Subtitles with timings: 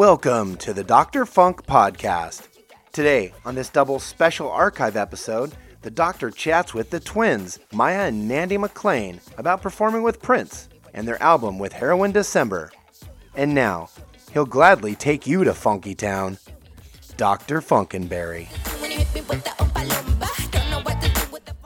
[0.00, 1.26] Welcome to the Dr.
[1.26, 2.48] Funk Podcast.
[2.90, 5.52] Today, on this double special archive episode,
[5.82, 11.06] the doctor chats with the twins, Maya and Nandy McLean, about performing with Prince and
[11.06, 12.72] their album with Heroine December.
[13.34, 13.90] And now,
[14.32, 16.38] he'll gladly take you to Funky Town.
[17.18, 17.60] Dr.
[17.60, 18.48] Funkenberry.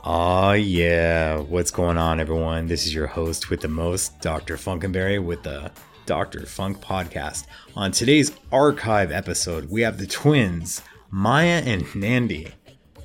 [0.03, 1.37] Aw, yeah.
[1.37, 2.67] What's going on, everyone?
[2.67, 4.57] This is your host with the most, Dr.
[4.57, 5.71] Funkenberry, with the
[6.05, 6.45] Dr.
[6.45, 7.45] Funk podcast.
[7.75, 12.53] On today's archive episode, we have the twins, Maya and Nandy,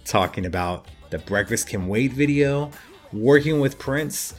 [0.05, 2.71] talking about the Breakfast Can Wait video,
[3.13, 4.35] working with Prince,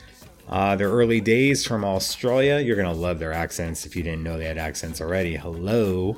[0.48, 2.60] uh, their early days from Australia.
[2.60, 5.36] You're going to love their accents if you didn't know they had accents already.
[5.36, 6.18] Hello.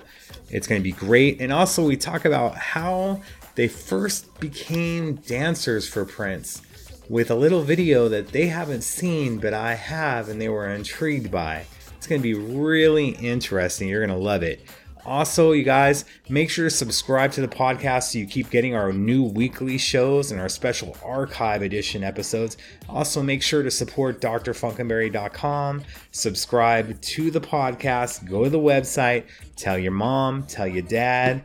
[0.50, 1.40] It's going to be great.
[1.40, 3.22] And also, we talk about how
[3.56, 6.62] they first became dancers for Prince
[7.10, 11.30] with a little video that they haven't seen, but I have, and they were intrigued
[11.32, 11.66] by.
[12.04, 13.88] It's going to be really interesting.
[13.88, 14.66] You're going to love it.
[15.06, 18.92] Also, you guys, make sure to subscribe to the podcast so you keep getting our
[18.92, 22.58] new weekly shows and our special archive edition episodes.
[22.90, 25.82] Also, make sure to support drfunkenberry.com,
[26.12, 29.24] subscribe to the podcast, go to the website,
[29.56, 31.42] tell your mom, tell your dad,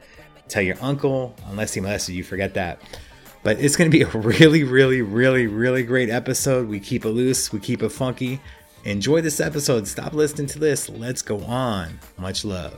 [0.49, 2.83] tell your uncle, unless he molested you, forget that.
[3.45, 6.67] But it's going to be a really, really, really, really great episode.
[6.67, 8.41] We keep it loose, we keep it funky.
[8.85, 9.89] Enjoy this episode.
[9.89, 10.89] Stop listening to this.
[10.89, 11.99] Let's go on.
[12.17, 12.73] Much love.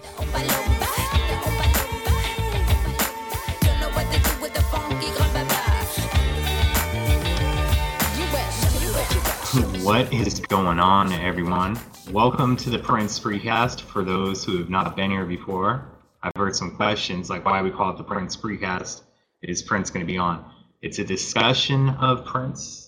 [9.84, 11.78] What is going on, everyone?
[12.10, 13.82] Welcome to the Prince Freecast.
[13.82, 15.84] For those who have not been here before,
[16.22, 19.02] I've heard some questions like why we call it the Prince Freecast.
[19.42, 20.44] Is Prince going to be on?
[20.80, 22.79] It's a discussion of Prince.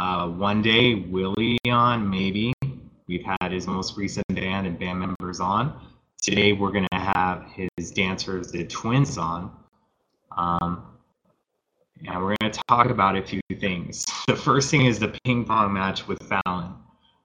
[0.00, 2.52] Uh, one day, Willie on, maybe.
[3.06, 5.80] We've had his most recent band and band members on.
[6.20, 9.50] Today, we're going to have his dancers, the twins, on.
[10.36, 10.84] Um,
[12.06, 14.06] and we're going to talk about a few things.
[14.28, 16.74] The first thing is the ping pong match with Fallon.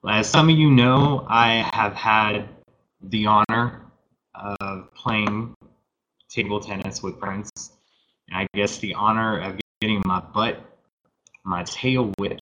[0.08, 2.48] As some of you know, I have had
[3.02, 3.82] the honor
[4.34, 5.54] of playing
[6.30, 7.50] table tennis with Prince.
[8.28, 10.60] And I guess the honor of getting my butt,
[11.44, 12.40] my tail whipped,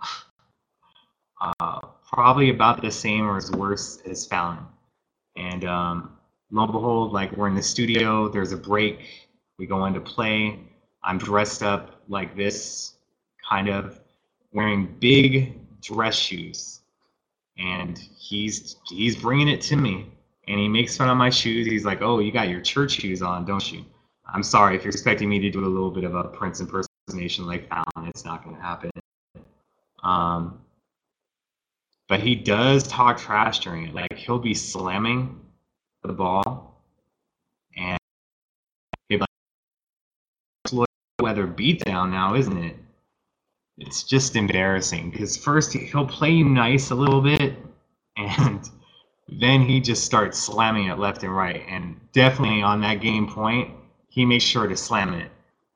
[1.40, 1.80] uh,
[2.12, 4.58] probably about the same or as worse as Fallon.
[5.36, 6.16] And um,
[6.50, 9.28] lo and behold, like we're in the studio, there's a break,
[9.58, 10.58] we go into play.
[11.02, 12.94] I'm dressed up like this,
[13.48, 14.00] kind of
[14.52, 16.80] wearing big dress shoes,
[17.58, 20.06] and he's he's bringing it to me,
[20.48, 21.66] and he makes fun of my shoes.
[21.66, 23.84] He's like, "Oh, you got your church shoes on, don't you?"
[24.32, 27.46] I'm sorry if you're expecting me to do a little bit of a Prince impersonation
[27.46, 28.08] like Fallon.
[28.08, 28.90] It's not going to happen.
[30.02, 30.60] Um,
[32.08, 33.94] but he does talk trash during it.
[33.94, 35.40] Like he'll be slamming
[36.02, 36.82] the ball,
[37.76, 37.98] and
[39.08, 39.20] he'll
[40.72, 40.88] like,
[41.20, 42.76] "Weather beatdown now, isn't it?"
[43.80, 47.56] it's just embarrassing because first he'll play nice a little bit
[48.16, 48.68] and
[49.28, 53.70] then he just starts slamming it left and right and definitely on that game point
[54.08, 55.30] he made sure to slam it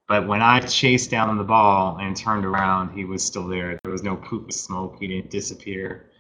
[0.09, 3.93] but when i chased down the ball and turned around he was still there there
[3.93, 6.11] was no poop of smoke he didn't disappear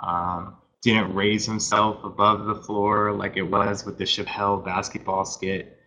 [0.00, 5.78] um, didn't raise himself above the floor like it was with the chappelle basketball skit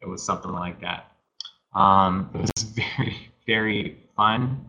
[0.00, 1.12] it was something like that
[1.74, 4.68] um, it was very very fun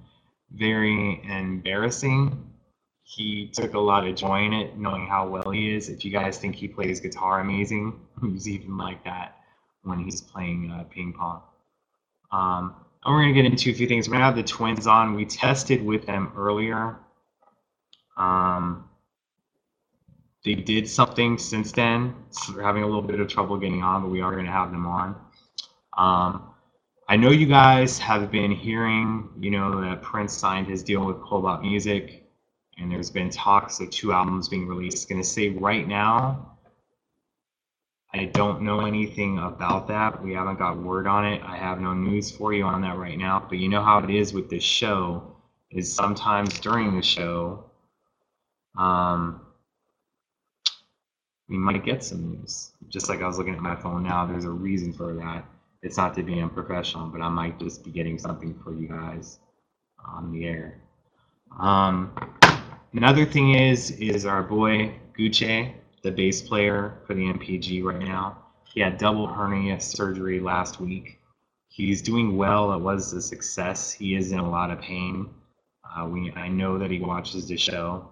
[0.53, 2.49] very embarrassing.
[3.03, 5.89] He took a lot of joy in it, knowing how well he is.
[5.89, 9.37] If you guys think he plays guitar amazing, he's even like that
[9.83, 11.41] when he's playing uh, ping pong.
[12.33, 12.73] Um,
[13.05, 14.07] and we're going to get into a few things.
[14.07, 15.13] We're going to have the twins on.
[15.13, 16.97] We tested with them earlier.
[18.17, 18.89] Um,
[20.43, 22.15] they did something since then.
[22.31, 24.51] So they're having a little bit of trouble getting on, but we are going to
[24.51, 25.15] have them on.
[25.97, 26.49] Um,
[27.07, 31.21] I know you guys have been hearing, you know, that Prince signed his deal with
[31.21, 32.25] Kobalt Music,
[32.77, 35.07] and there's been talks of two albums being released.
[35.07, 36.52] Going to say right now,
[38.13, 40.23] I don't know anything about that.
[40.23, 41.41] We haven't got word on it.
[41.43, 43.45] I have no news for you on that right now.
[43.47, 45.35] But you know how it is with this show
[45.71, 47.65] is sometimes during the show,
[48.77, 49.41] um,
[51.49, 52.71] we might get some news.
[52.87, 55.45] Just like I was looking at my phone now, there's a reason for that
[55.83, 59.39] it's not to be unprofessional, but I might just be getting something for you guys
[60.03, 60.79] on the air.
[61.59, 62.11] Um,
[62.93, 65.73] another thing is is our boy Gucci,
[66.03, 68.37] the bass player for the MPG right now.
[68.65, 71.19] He had double hernia surgery last week.
[71.69, 72.73] He's doing well.
[72.73, 73.91] It was a success.
[73.91, 75.29] He is in a lot of pain.
[75.83, 78.09] Uh, we I know that he watches the show.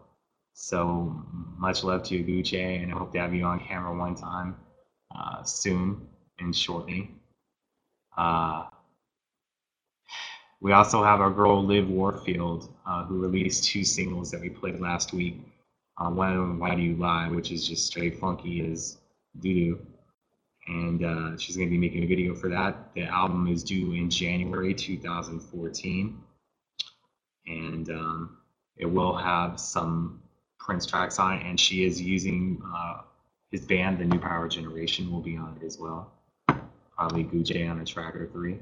[0.53, 1.15] So
[1.57, 4.55] much love to you, Gucci, and I hope to have you on camera one time
[5.15, 6.07] uh, soon
[6.39, 7.11] and shortly.
[8.17, 8.65] Uh,
[10.59, 14.79] we also have our girl Liv Warfield, uh, who released two singles that we played
[14.79, 15.50] last week.
[15.97, 18.97] Of them, Why Do You Lie, which is just straight funky as
[19.39, 19.79] doo doo.
[20.67, 22.93] And uh, she's going to be making a video for that.
[22.93, 26.17] The album is due in January 2014.
[27.47, 28.37] And um,
[28.77, 30.21] it will have some
[30.59, 31.45] Prince tracks on it.
[31.45, 33.01] And she is using uh,
[33.51, 36.13] his band, The New Power Generation, will be on it as well.
[36.95, 38.59] Probably Gucci on a track or three.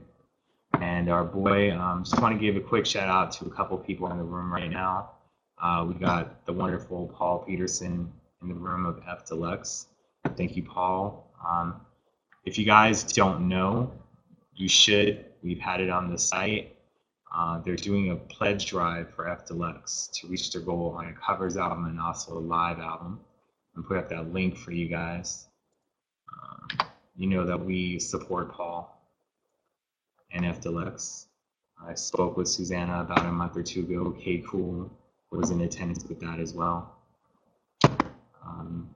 [0.79, 3.77] And our boy, um, just want to give a quick shout out to a couple
[3.77, 5.11] people in the room right now.
[5.61, 8.11] Uh, we got the wonderful Paul Peterson
[8.41, 9.87] in the room of F Deluxe.
[10.37, 11.33] Thank you, Paul.
[11.45, 11.81] Um,
[12.45, 13.91] if you guys don't know,
[14.55, 15.25] you should.
[15.43, 16.75] We've had it on the site.
[17.33, 21.13] Uh, they're doing a pledge drive for F Deluxe to reach their goal on a
[21.13, 23.19] covers album and also a live album.
[23.75, 25.47] And put up that link for you guys.
[26.41, 28.97] Um, you know that we support Paul
[30.31, 31.27] and F Deluxe.
[31.85, 34.11] I spoke with Susanna about a month or two ago.
[34.19, 34.91] K Cool
[35.37, 36.95] was in attendance with that as well.
[38.43, 38.89] Um,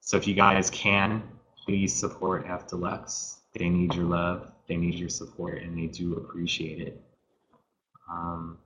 [0.00, 1.22] so if you guys can,
[1.64, 3.38] please support F Deluxe.
[3.54, 7.02] They need your love, they need your support, and they do appreciate it.
[8.10, 8.58] Um,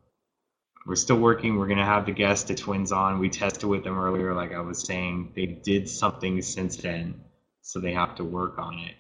[0.87, 1.57] we're still working.
[1.57, 3.21] We're going to have the guest, the twins, on.
[3.21, 5.33] We tested with them earlier, like I was saying.
[5.37, 7.21] They did something since then,
[7.61, 8.95] so they have to work on it.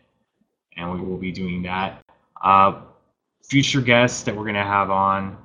[0.76, 2.04] And we will be doing that.
[2.40, 2.82] Uh,
[3.42, 5.36] future guest that we're going to have on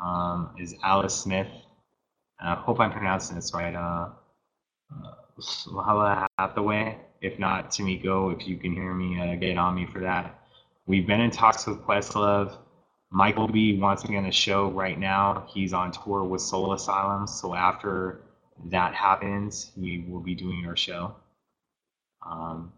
[0.00, 1.48] um, is Alice Smith.
[2.40, 3.74] I hope I'm pronouncing this right.
[3.74, 4.10] Uh,
[4.94, 6.98] uh, Hathaway.
[7.20, 10.40] If not, Tamiko, if you can hear me, uh, get on me for that.
[10.86, 12.56] We've been in talks with Questlove.
[13.10, 15.46] Michael B wants me on the show right now.
[15.48, 17.26] He's on tour with Soul Asylum.
[17.26, 18.20] So after
[18.66, 21.14] that happens, we will be doing our show.
[22.24, 22.72] Um,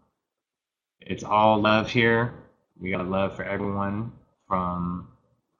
[1.01, 2.33] it's all love here.
[2.79, 4.11] We got love for everyone
[4.47, 5.07] from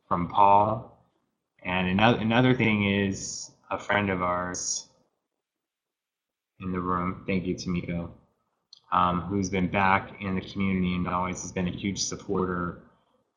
[0.07, 0.97] from Paul.
[1.63, 4.87] And another another thing is a friend of ours
[6.59, 7.23] in the room.
[7.25, 8.09] Thank you, Tamiko,
[8.91, 12.83] um, who's been back in the community and always has been a huge supporter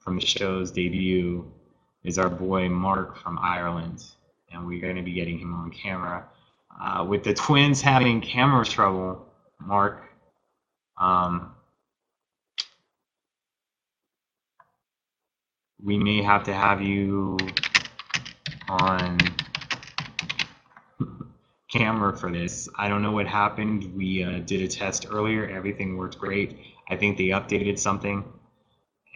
[0.00, 1.50] from the show's debut.
[2.02, 4.04] Is our boy Mark from Ireland,
[4.52, 6.26] and we're going to be getting him on camera.
[6.78, 9.26] Uh, with the twins having camera trouble,
[9.58, 10.02] Mark,
[11.00, 11.54] um,
[15.82, 17.38] we may have to have you
[18.68, 19.18] on
[21.74, 22.68] camera for this.
[22.76, 23.92] I don't know what happened.
[23.94, 25.48] We uh, did a test earlier.
[25.48, 26.56] Everything worked great.
[26.88, 28.24] I think they updated something,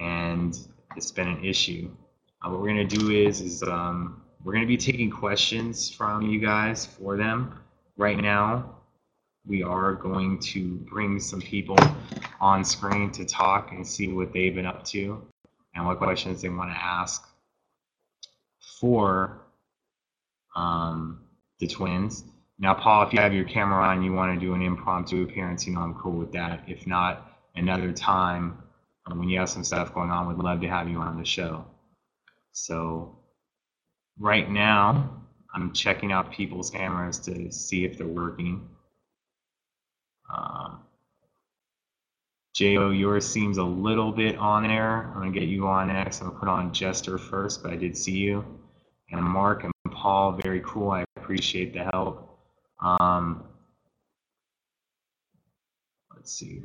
[0.01, 0.59] and
[0.97, 1.91] it's been an issue.
[2.43, 6.41] Uh, what we're gonna do is is um, we're gonna be taking questions from you
[6.41, 7.61] guys for them
[7.97, 8.75] right now.
[9.47, 11.79] We are going to bring some people
[12.41, 15.23] on screen to talk and see what they've been up to
[15.75, 17.25] and what questions they want to ask
[18.81, 19.47] for
[20.57, 21.21] um,
[21.61, 22.25] the twins.
[22.59, 25.67] Now, Paul, if you have your camera on, you want to do an impromptu appearance,
[25.67, 26.65] you know, I'm cool with that.
[26.67, 28.59] If not, another time
[29.07, 31.25] um, when you have some stuff going on, we'd love to have you on the
[31.25, 31.65] show.
[32.53, 33.17] So,
[34.19, 35.23] right now,
[35.55, 38.69] I'm checking out people's cameras to see if they're working.
[40.35, 40.81] Um,
[42.55, 45.13] Jo, yours seems a little bit on there.
[45.15, 46.21] I'm gonna get you on next.
[46.21, 48.45] I'm gonna put on Jester first, but I did see you.
[49.13, 50.91] And Mark and Paul, very cool.
[50.91, 52.28] I appreciate the help.
[52.81, 53.45] Um,
[56.15, 56.63] let's see.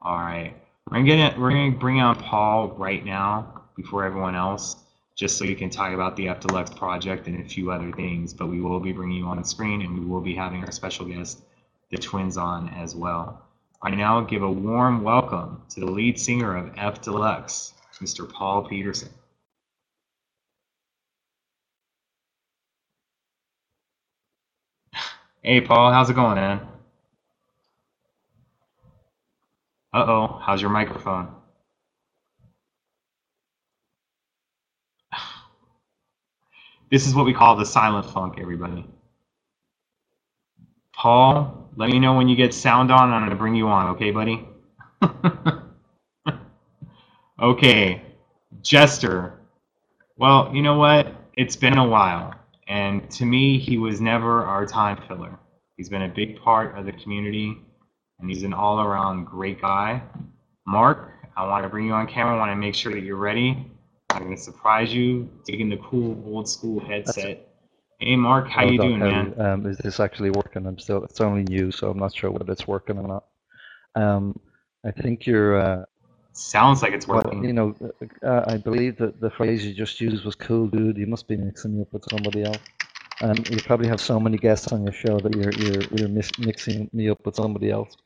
[0.00, 0.54] All right,
[0.90, 1.34] we're gonna.
[1.38, 4.76] We're gonna bring on Paul right now before everyone else,
[5.14, 8.34] just so you can talk about the F Deluxe project and a few other things.
[8.34, 10.72] But we will be bringing you on the screen, and we will be having our
[10.72, 11.42] special guest,
[11.90, 13.42] the twins, on as well.
[13.82, 18.30] I now give a warm welcome to the lead singer of F Deluxe, Mr.
[18.30, 19.10] Paul Peterson.
[25.42, 26.60] Hey, Paul, how's it going, man?
[29.94, 31.30] Uh oh, how's your microphone?
[36.90, 38.86] This is what we call the silent funk, everybody.
[40.94, 43.10] Paul, let me know when you get sound on.
[43.12, 44.46] I'm going to bring you on, okay, buddy?
[47.40, 48.02] okay,
[48.62, 49.34] Jester.
[50.18, 51.08] Well, you know what?
[51.36, 52.34] It's been a while.
[52.72, 55.38] And to me, he was never our time filler.
[55.76, 57.58] He's been a big part of the community,
[58.18, 60.02] and he's an all around great guy.
[60.66, 62.34] Mark, I want to bring you on camera.
[62.34, 63.70] I want to make sure that you're ready.
[64.08, 67.52] I'm going to surprise you, taking the cool old school headset
[68.02, 69.40] Hey Mark, how you doing, man?
[69.40, 70.66] Um, is this actually working?
[70.66, 73.24] I'm still it's only new, so I'm not sure whether it's working or not.
[73.94, 74.40] Um,
[74.84, 75.60] I think you're.
[75.60, 75.84] Uh,
[76.34, 77.40] Sounds like it's working.
[77.40, 77.74] Well, you know,
[78.22, 81.36] uh, I believe that the phrase you just used was "cool, dude." You must be
[81.36, 82.58] mixing me up with somebody else.
[83.20, 86.88] Um, you probably have so many guests on your show that you're you're you're mixing
[86.92, 87.96] me up with somebody else.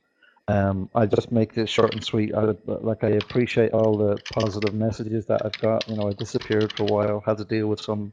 [0.49, 2.35] Um, I just make this short and sweet.
[2.35, 5.89] I, like I appreciate all the positive messages that I've got.
[5.89, 8.13] You know, I disappeared for a while, had to deal with some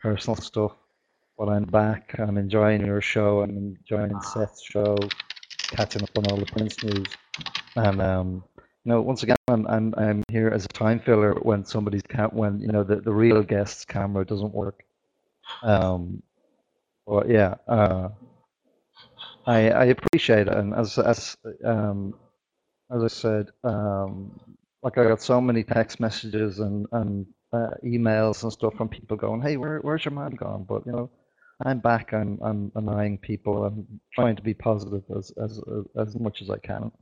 [0.00, 0.72] personal stuff,
[1.38, 2.14] but I'm back.
[2.18, 3.40] I'm enjoying your show.
[3.40, 4.96] I'm enjoying Seth's show,
[5.58, 7.06] catching up on all the Prince news,
[7.76, 8.44] and um,
[8.88, 12.02] know, once again, I'm I'm I'm here as a time filler when somebody's
[12.32, 14.82] when you know the the real guest's camera doesn't work.
[15.62, 16.22] Um,
[17.06, 18.10] but yeah, uh,
[19.46, 22.14] I, I appreciate it, and as as um,
[22.90, 24.38] as I said, um,
[24.82, 29.16] like I got so many text messages and and uh, emails and stuff from people
[29.16, 31.10] going, "Hey, where where's your man gone?" But you know,
[31.64, 32.12] I'm back.
[32.12, 33.64] I'm I'm annoying people.
[33.64, 35.60] I'm trying to be positive as as
[35.96, 36.92] as much as I can.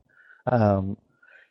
[0.51, 0.97] Um,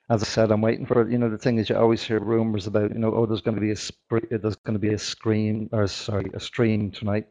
[0.09, 1.11] as I said, I'm waiting for it.
[1.11, 3.57] you know the thing is you always hear rumors about you know oh there's going
[3.57, 7.27] to be a there's going to be a screen or sorry a stream tonight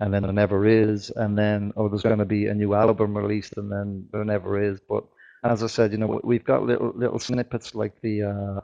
[0.00, 3.16] and then there never is, and then oh, there's going to be a new album
[3.16, 4.80] released, and then there never is.
[4.88, 5.04] But
[5.44, 8.60] as I said, you know, we've got little little snippets like the uh,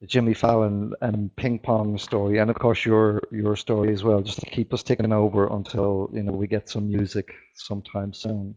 [0.00, 4.22] the Jimmy Fallon and ping pong story, and of course your your story as well,
[4.22, 8.56] just to keep us ticking over until you know we get some music sometime soon.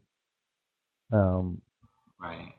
[1.12, 1.62] Um,
[2.22, 2.54] right.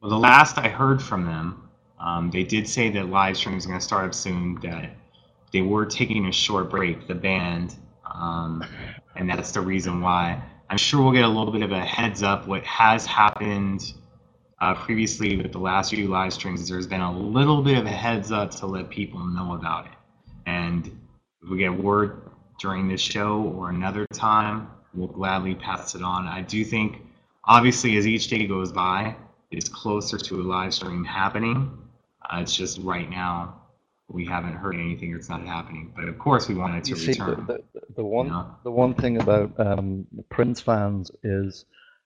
[0.00, 3.66] Well, the last I heard from them, um, they did say that live stream is
[3.66, 4.58] going to start up soon.
[4.62, 4.92] That
[5.52, 7.76] they were taking a short break, the band,
[8.10, 8.64] um,
[9.16, 10.42] and that's the reason why.
[10.70, 13.92] I'm sure we'll get a little bit of a heads up what has happened
[14.62, 16.66] uh, previously with the last few live streams.
[16.66, 19.92] There's been a little bit of a heads up to let people know about it,
[20.46, 20.86] and
[21.42, 22.22] if we get word
[22.58, 26.26] during this show or another time, we'll gladly pass it on.
[26.26, 27.02] I do think,
[27.44, 29.14] obviously, as each day goes by,
[29.50, 31.76] it's closer to a live stream happening.
[32.22, 33.60] Uh, it's just right now
[34.08, 35.14] we haven't heard anything.
[35.14, 35.92] It's not happening.
[35.94, 37.36] But of course, we wanted to you return.
[37.36, 38.54] See, the, the, the one you know?
[38.64, 41.64] the one thing about um, Prince fans is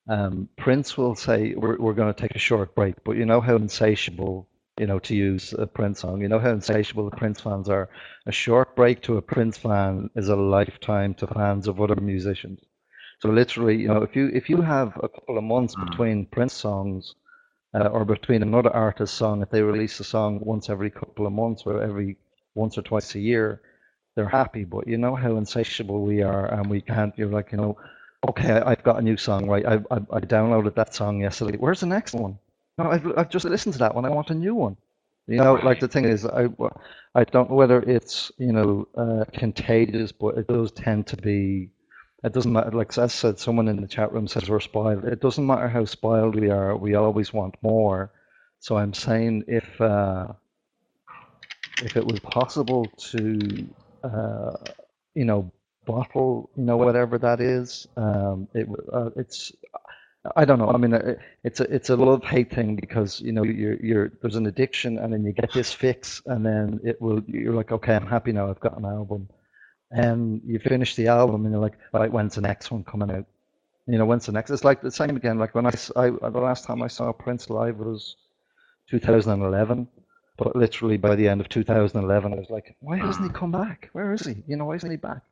[0.09, 3.41] um, Prince will say we're we're going to take a short break, but you know
[3.41, 4.49] how insatiable
[4.79, 6.21] you know to use a Prince song.
[6.21, 7.89] You know how insatiable the Prince fans are.
[8.27, 12.61] A short break to a Prince fan is a lifetime to fans of other musicians.
[13.21, 15.89] So literally, you know, if you if you have a couple of months mm.
[15.89, 17.15] between Prince songs
[17.75, 21.33] uh, or between another artist's song, if they release a song once every couple of
[21.33, 22.17] months or every
[22.55, 23.61] once or twice a year,
[24.15, 24.65] they're happy.
[24.65, 27.13] But you know how insatiable we are, and we can't.
[27.19, 27.77] You're like, you know,
[28.29, 29.67] okay, I've got a new song, right?
[29.67, 31.59] I I, I downloaded that song yesterday.
[31.59, 32.39] Where's the next one?
[32.79, 34.05] No, I've I've just listened to that one.
[34.05, 34.77] I want a new one.
[35.27, 36.49] You know, like the thing is, I
[37.15, 41.71] I don't know whether it's you know uh, contagious, but it does tend to be
[42.25, 42.73] it doesn't matter.
[42.73, 45.05] Like I said, someone in the chat room says we're spoiled.
[45.07, 46.77] It doesn't matter how spoiled we are.
[46.77, 48.13] We always want more.
[48.61, 50.29] So I'm saying if uh,
[51.83, 53.69] if it was possible to,
[54.05, 54.57] uh,
[55.15, 55.53] you know,
[55.87, 59.53] bottle, you know, whatever that is, um, it uh, it's.
[60.37, 60.71] I don't know.
[60.71, 64.13] I mean, it, it's a it's a love hate thing because you know you're you're
[64.23, 67.73] there's an addiction and then you get this fix and then it will you're like
[67.73, 69.29] okay I'm happy now I've got an album
[69.95, 73.27] and you finish the album and you're like, right, when's the next one coming out?
[73.87, 74.51] You know, when's the next?
[74.51, 75.39] It's like the same again.
[75.39, 78.17] Like when I, I the last time I saw Prince live was
[78.91, 79.87] 2011,
[80.37, 83.91] but literally by the end of 2011, I was like, why hasn't he come back?
[83.93, 84.43] Where is he?
[84.49, 85.23] You know, why isn't he back?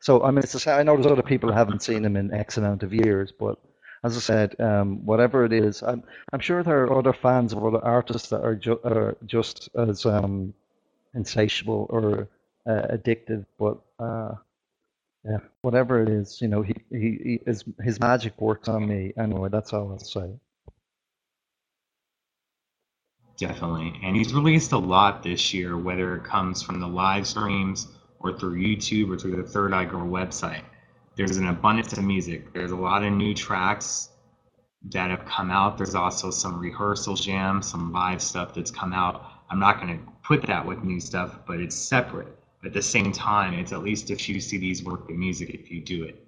[0.00, 2.34] So I mean, it's a, I know there's other people who haven't seen him in
[2.34, 3.58] X amount of years, but
[4.04, 7.64] as I said, um, whatever it is, I'm, I'm sure there are other fans of
[7.64, 10.52] other artists that are, ju- are just as um,
[11.14, 12.28] insatiable or
[12.66, 14.34] uh, addictive, but uh,
[15.24, 19.12] yeah, whatever it is, you know, he, he, he his his magic works on me
[19.18, 19.48] anyway.
[19.50, 20.30] That's all I'll say.
[23.36, 27.88] Definitely, and he's released a lot this year, whether it comes from the live streams
[28.18, 30.62] or through YouTube or through the Third Eye Girl website.
[31.16, 32.52] There's an abundance of music.
[32.52, 34.10] There's a lot of new tracks
[34.92, 35.76] that have come out.
[35.76, 39.24] There's also some rehearsal jams, some live stuff that's come out.
[39.50, 43.12] I'm not going to put that with new stuff, but it's separate at the same
[43.12, 46.26] time, it's at least a few CDs worth of music if you do it.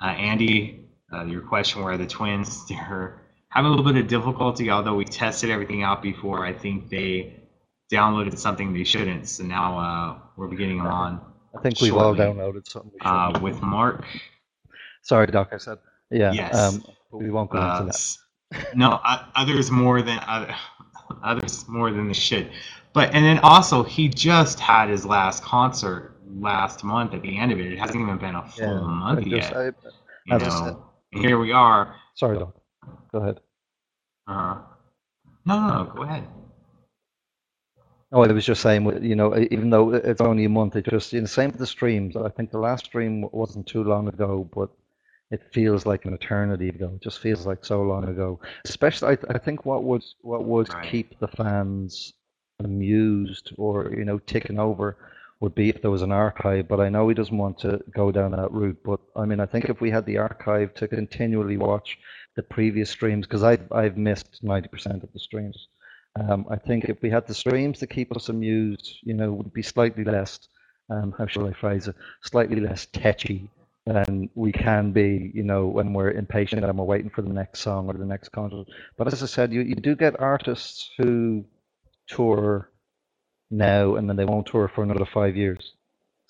[0.00, 4.70] Uh, Andy, uh, your question where the twins they're having a little bit of difficulty,
[4.70, 6.44] although we tested everything out before.
[6.44, 7.40] I think they
[7.92, 11.20] downloaded something they shouldn't, so now uh, we're beginning them on.
[11.56, 12.98] I think we've all downloaded something.
[13.02, 14.04] Uh, with Mark.
[15.02, 15.50] Sorry, Doc.
[15.52, 15.78] I said
[16.10, 16.32] yeah.
[16.32, 16.54] Yes.
[16.54, 17.92] Um, we won't go into
[18.50, 18.74] that.
[18.74, 20.20] no, others more than
[21.22, 22.50] others more than they should.
[22.94, 27.52] But and then also he just had his last concert last month at the end
[27.52, 27.72] of it.
[27.72, 29.56] It hasn't even been a full Yeah, month I just, yet.
[29.56, 29.72] I, you
[30.30, 30.76] I know, said-
[31.22, 31.94] here we are.
[32.14, 32.54] sorry, Doc.
[33.12, 33.40] Go ahead.
[34.26, 34.58] Uh,
[35.44, 36.26] no, no, no, go ahead.
[38.12, 41.12] Oh, I was just saying, you know, even though it's only a month, it just,
[41.14, 42.14] you know, same with the streams.
[42.14, 44.68] I think the last stream wasn't too long ago, but
[45.30, 46.92] it feels like an eternity ago.
[46.96, 48.40] It just feels like so long ago.
[48.66, 50.90] Especially, I, I think what would what would Right.
[50.90, 52.12] keep the fans
[52.64, 54.96] amused or, you know, ticking over
[55.40, 56.68] would be if there was an archive.
[56.68, 58.78] But I know he doesn't want to go down that route.
[58.84, 61.98] But I mean, I think if we had the archive to continually watch
[62.36, 65.68] the previous streams, because I've I've missed 90% of the streams.
[66.18, 69.52] Um, I think if we had the streams to keep us amused, you know, would
[69.52, 70.38] be slightly less,
[70.90, 73.48] um, how shall I phrase it, slightly less tetchy
[73.86, 77.60] than we can be, you know, when we're impatient and we're waiting for the next
[77.60, 78.66] song or the next concert.
[78.96, 81.44] But as I said, you, you do get artists who
[82.16, 82.70] tour
[83.50, 85.74] now and then they won't tour for another five years.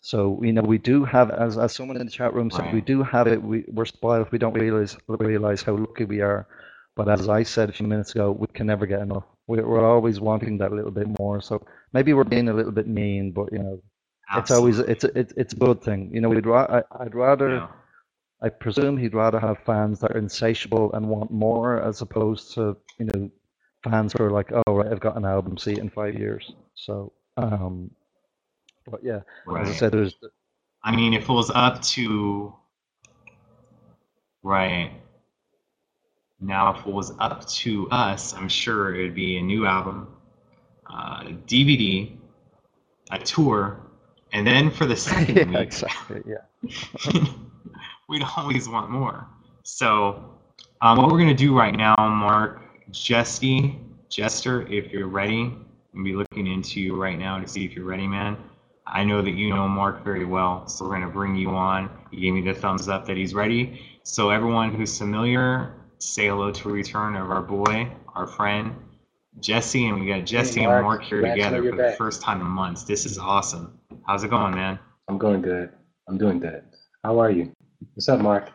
[0.02, 2.80] So, you know, we do have, as, as someone in the chat room said, we
[2.80, 3.40] do have it.
[3.42, 4.32] We, we're spoiled.
[4.32, 6.46] We don't realize realize how lucky we are.
[6.96, 9.24] But as I said a few minutes ago, we can never get enough.
[9.46, 11.40] We're, we're always wanting that little bit more.
[11.40, 13.82] So maybe we're being a little bit mean, but you know,
[14.36, 16.10] it's always it's a, it's it's a good thing.
[16.14, 17.68] You know, we'd ra- I, I'd rather Yeah.
[18.42, 22.76] I presume he'd rather have fans that are insatiable and want more as opposed to
[22.98, 23.30] you know
[23.84, 26.52] fans who are like, oh right, I've got an album, see it in five years.
[26.74, 27.90] So, um,
[28.90, 29.74] but yeah, as I Right.
[29.74, 30.14] said, there's
[30.84, 32.54] I mean, if it was up to,
[34.42, 34.92] right.
[36.40, 40.08] Now, if it was up to us, I'm sure it would be a new album,
[40.92, 42.16] uh, DVD,
[43.12, 43.80] a tour,
[44.32, 47.22] and then for the second yeah, week, exactly, yeah.
[48.08, 49.28] we'd always want more.
[49.62, 50.36] So,
[50.80, 52.60] um, what we're gonna do right now, Mark,
[52.90, 55.54] Jesse, Jester, if you're ready,
[55.94, 58.36] I'm be looking into you right now to see if you're ready, man.
[58.86, 61.90] I know that you know Mark very well, so we're gonna bring you on.
[62.10, 63.80] He gave me the thumbs up that he's ready.
[64.02, 68.74] So everyone who's familiar, say hello to a return of our boy, our friend,
[69.40, 70.76] Jesse, and we got Jesse Mark.
[70.76, 71.98] and Mark here Glad to know together you're for the back.
[71.98, 72.82] first time in months.
[72.82, 73.78] This is awesome.
[74.06, 74.78] How's it going, man?
[75.08, 75.70] I'm going good.
[76.08, 76.64] I'm doing good.
[77.04, 77.52] How are you?
[77.94, 78.50] What's up, Mark?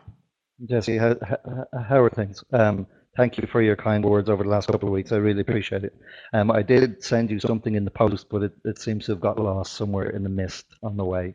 [0.66, 2.42] Jesse, how, how, how are things?
[2.52, 2.86] Um,
[3.18, 5.10] thank you for your kind words over the last couple of weeks.
[5.10, 5.92] I really appreciate it.
[6.32, 9.20] Um, I did send you something in the post, but it, it seems to have
[9.20, 11.34] got lost somewhere in the mist on the way.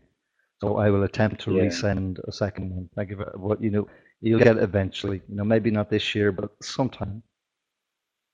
[0.61, 1.63] So I will attempt to Yeah.
[1.63, 2.89] resend a second one.
[2.95, 3.17] Thank you.
[3.17, 3.87] For, what you know,
[4.21, 5.21] you'll get it eventually.
[5.27, 7.21] You know, maybe not this year, but sometime.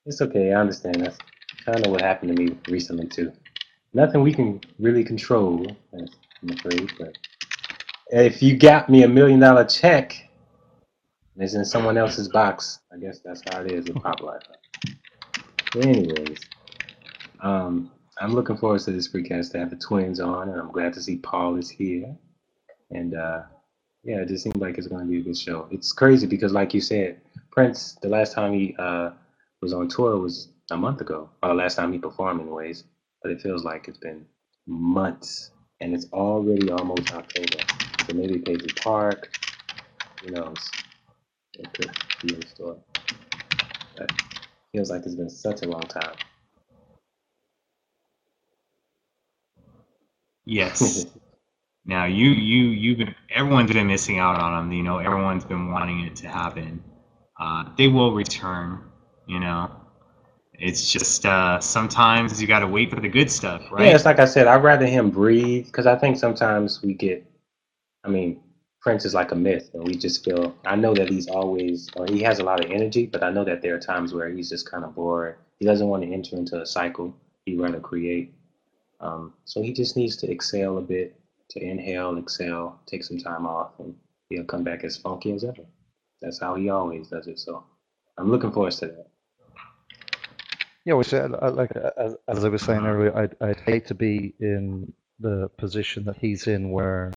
[0.05, 0.53] It's okay.
[0.53, 0.97] I understand.
[1.03, 1.17] That's
[1.65, 3.33] kind of what happened to me recently too.
[3.95, 6.91] Nothing we can really control, I'm afraid.
[6.99, 7.17] But
[8.11, 10.28] if you got me a million dollar check,
[11.39, 14.41] and it's in someone else's box, I guess that's how it is with Pop Life.
[15.73, 16.37] But anyways,
[17.39, 20.91] um, I'm looking forward to this freecast to have the twins on, and I'm glad
[20.95, 22.13] to see Paul is here.
[22.91, 23.43] And uh,
[24.03, 25.69] yeah, it just seems like it's going to be a good show.
[25.71, 27.21] It's crazy because, like you said,
[27.51, 29.11] Prince, the last time he uh,
[29.61, 32.83] was on tour was a month ago, or the last time he performed, anyways.
[33.23, 34.25] But it feels like it's been
[34.67, 37.63] months, and it's already almost October.
[38.05, 39.29] So maybe Paisley Park,
[40.21, 40.69] who knows?
[41.59, 41.91] It could
[42.23, 42.77] be in store.
[43.97, 44.11] But
[44.73, 46.15] feels like it's been such a long time.
[50.45, 51.05] Yes.
[51.85, 54.71] Now you you you've been everyone's been missing out on them.
[54.77, 56.83] You know, everyone's been wanting it to happen.
[57.39, 58.83] Uh, they will return.
[59.27, 59.71] You know,
[60.53, 63.87] it's just uh, sometimes you got to wait for the good stuff, right?
[63.87, 67.25] Yeah, it's like I said, I'd rather him breathe because I think sometimes we get,
[68.03, 68.41] I mean,
[68.81, 70.55] Prince is like a myth, and we just feel.
[70.65, 73.43] I know that he's always, or he has a lot of energy, but I know
[73.43, 75.37] that there are times where he's just kind of bored.
[75.59, 77.13] He doesn't want to enter into a cycle.
[77.45, 78.33] He'd rather create.
[79.01, 81.19] Um, so he just needs to exhale a bit,
[81.51, 83.95] to inhale, exhale, take some time off, and
[84.29, 85.63] he'll come back as funky as ever.
[86.21, 87.39] That's how he always does it.
[87.39, 87.63] So
[88.17, 89.07] I'm looking forward to that.
[90.85, 94.33] Yeah, which uh, like as, as I was saying earlier, I'd, I'd hate to be
[94.39, 97.11] in the position that he's in where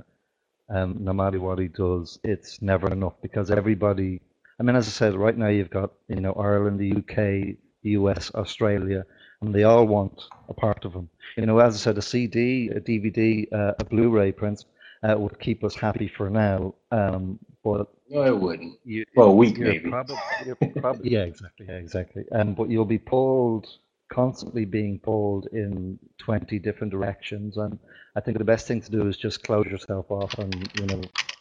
[0.69, 4.21] um, no matter what he does, it's never enough because everybody,
[4.59, 7.91] I mean, as I said, right now you've got, you know, Ireland, the UK, the
[7.91, 9.05] US, Australia,
[9.41, 11.09] and they all want a part of him.
[11.37, 14.65] You know, as I said, a CD, a DVD, uh, a Blu-ray print
[15.03, 16.75] uh, would keep us happy for now.
[16.91, 18.79] Um, but No, it wouldn't.
[18.85, 19.91] you, For a week, maybe.
[19.91, 20.17] Probably,
[20.81, 22.25] probably, yeah, exactly, yeah, exactly.
[22.33, 23.67] Um, but you'll be pulled,
[24.13, 27.57] constantly being pulled in 20 different directions.
[27.57, 27.79] And
[28.15, 31.01] I think the best thing to do is just close yourself off and, you know,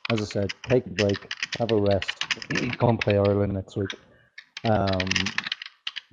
[0.10, 2.26] as I said, take a break, have a rest,
[2.78, 3.94] come play Ireland next week.
[4.64, 5.08] Um,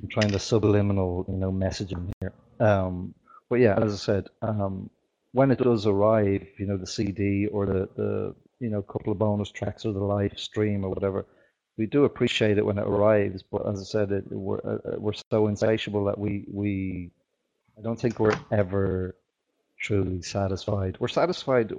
[0.01, 2.33] I'm trying to subliminal, you know, messaging here.
[2.61, 3.14] Um,
[3.49, 4.90] but yeah, as I said, um,
[5.33, 9.18] when it does arrive, you know, the CD or the, the you know couple of
[9.18, 11.27] bonus tracks or the live stream or whatever,
[11.79, 13.43] we do appreciate it when it arrives.
[13.45, 17.11] But as I said, it, we're uh, we're so insatiable that we we
[17.79, 19.17] I don't think we're ever
[19.81, 20.99] truly satisfied.
[21.01, 21.73] We're satisfied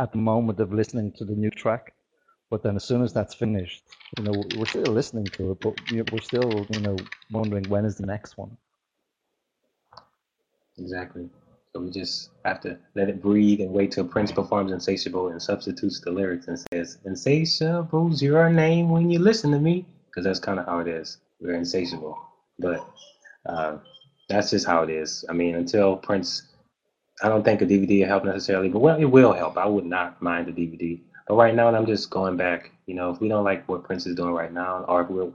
[0.00, 1.94] at the moment of listening to the new track,
[2.50, 3.84] but then as soon as that's finished,
[4.18, 5.74] you know, we're still listening to it, but
[6.12, 6.96] we're still, you know,
[7.30, 8.56] wondering when is the next one.
[10.78, 11.30] Exactly.
[11.74, 15.40] So we just have to let it breathe and wait till Prince performs Insatiable and
[15.40, 19.86] substitutes the lyrics and says, Insatiable's your name when you listen to me.
[20.06, 21.18] Because that's kind of how it is.
[21.40, 22.18] We're insatiable.
[22.58, 22.84] But
[23.46, 23.76] uh,
[24.28, 25.24] that's just how it is.
[25.28, 26.42] I mean, until Prince,
[27.22, 29.56] I don't think a DVD will help necessarily, but well, it will help.
[29.56, 31.00] I would not mind a DVD.
[31.28, 32.72] But right now, I'm just going back.
[32.86, 35.30] You know, if we don't like what Prince is doing right now, or if we're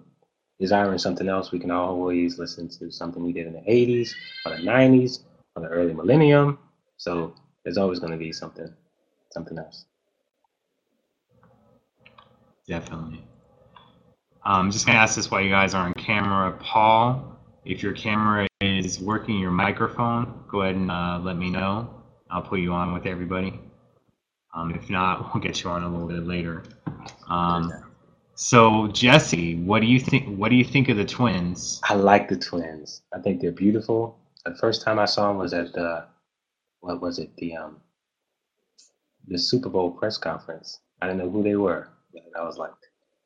[0.60, 4.10] desiring something else, we can always listen to something we did in the 80s
[4.46, 5.20] or the 90s
[5.56, 6.60] or the early millennium.
[6.98, 8.72] So there's always going to be something,
[9.32, 9.86] something else.
[12.68, 13.24] Definitely.
[14.44, 16.52] I'm just going to ask this while you guys are on camera.
[16.60, 21.90] Paul, if your camera is working, your microphone, go ahead and uh, let me know.
[22.30, 23.60] I'll put you on with everybody.
[24.54, 26.64] Um, if not, we'll get you on a little bit later.
[27.28, 27.72] Um,
[28.36, 30.38] so Jesse, what do you think?
[30.38, 31.80] What do you think of the twins?
[31.84, 33.02] I like the twins.
[33.14, 34.18] I think they're beautiful.
[34.46, 36.06] The first time I saw them was at the
[36.82, 37.82] what was it the um
[39.28, 40.80] the Super Bowl press conference.
[41.02, 41.90] I didn't know who they were.
[42.38, 42.72] I was like,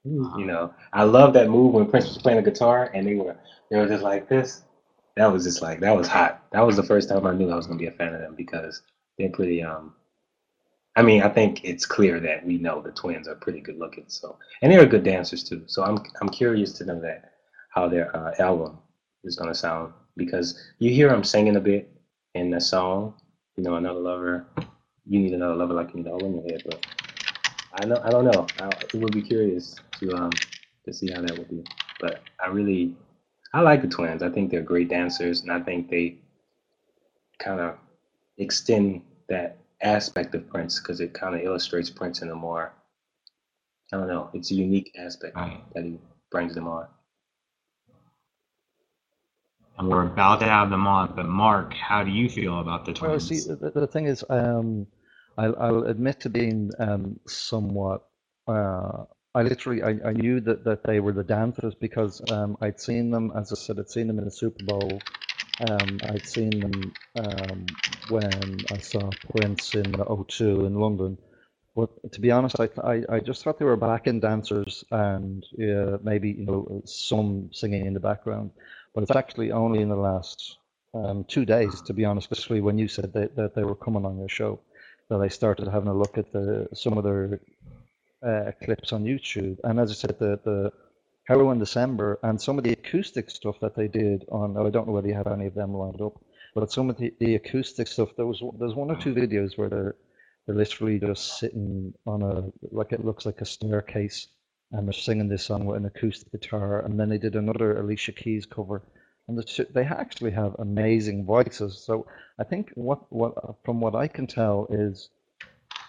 [0.05, 3.35] you know, I love that move when Prince was playing the guitar and they were
[3.69, 4.63] they were just like this.
[5.17, 6.45] That was just like that was hot.
[6.51, 8.35] That was the first time I knew I was gonna be a fan of them
[8.35, 8.81] because
[9.17, 9.93] they're pretty um
[10.95, 14.05] I mean, I think it's clear that we know the twins are pretty good looking.
[14.07, 15.63] So, and they're good dancers too.
[15.67, 17.31] So I'm I'm curious to know that
[17.69, 18.77] how their uh, album
[19.23, 21.89] is gonna sound because you hear him singing a bit
[22.35, 23.15] in the song.
[23.57, 24.45] You know, another lover.
[25.05, 26.61] You need another lover like you need a hole in your head.
[26.65, 26.85] But
[27.73, 28.45] I know I don't know.
[28.59, 30.31] I, it would be curious to um
[30.85, 31.63] to see how that would be.
[31.99, 32.95] But I really
[33.53, 34.21] I like the twins.
[34.21, 36.17] I think they're great dancers, and I think they
[37.39, 37.77] kind of
[38.37, 42.73] extend that aspect of Prince because it kind of illustrates Prince in a more,
[43.91, 45.61] I don't know, it's a unique aspect right.
[45.73, 45.97] that he
[46.31, 46.87] brings them on.
[49.81, 53.11] We're about to have them on, but Mark, how do you feel about the twins?
[53.11, 54.87] Well, see, the, the thing is, um,
[55.37, 58.05] I'll, I'll, admit to being um, somewhat.
[58.47, 62.81] Uh, I literally I, I knew that, that they were the dancers because um, I'd
[62.81, 64.99] seen them, as I said, I'd seen them in the Super Bowl
[65.67, 67.65] um, I'd seen them um,
[68.09, 71.17] when I saw Prince in the O2 in London.
[71.75, 75.97] But to be honest, I, I, I just thought they were backing dancers and uh,
[76.01, 78.51] maybe you know some singing in the background.
[78.93, 80.57] But it's actually only in the last
[80.93, 84.05] um, two days, to be honest, especially when you said that, that they were coming
[84.05, 84.59] on your show,
[85.09, 87.39] that I started having a look at the some of their
[88.25, 89.57] uh, clips on YouTube.
[89.63, 90.71] And as I said, the the
[91.29, 94.57] Heroine December, and some of the acoustic stuff that they did on.
[94.57, 96.19] I don't know whether you have any of them lined up,
[96.55, 98.09] but some of the, the acoustic stuff.
[98.17, 99.95] There was there's one or two videos where they're
[100.45, 104.27] they're literally just sitting on a like it looks like a staircase,
[104.71, 106.79] and they're singing this song with an acoustic guitar.
[106.85, 108.83] And then they did another Alicia Keys cover,
[109.27, 111.83] and they actually have amazing voices.
[111.83, 112.07] So
[112.39, 115.09] I think what what from what I can tell is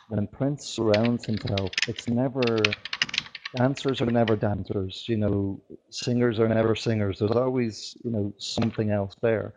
[0.08, 2.58] when Prince surrounds himself, it's never
[3.56, 7.18] dancers are never dancers, you know, singers are never singers.
[7.18, 9.54] There's always, you know, something else there.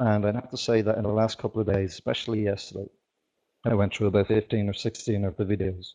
[0.00, 2.88] And I'd have to say that in the last couple of days, especially yesterday,
[3.64, 5.94] I went through about 15 or 16 of the videos.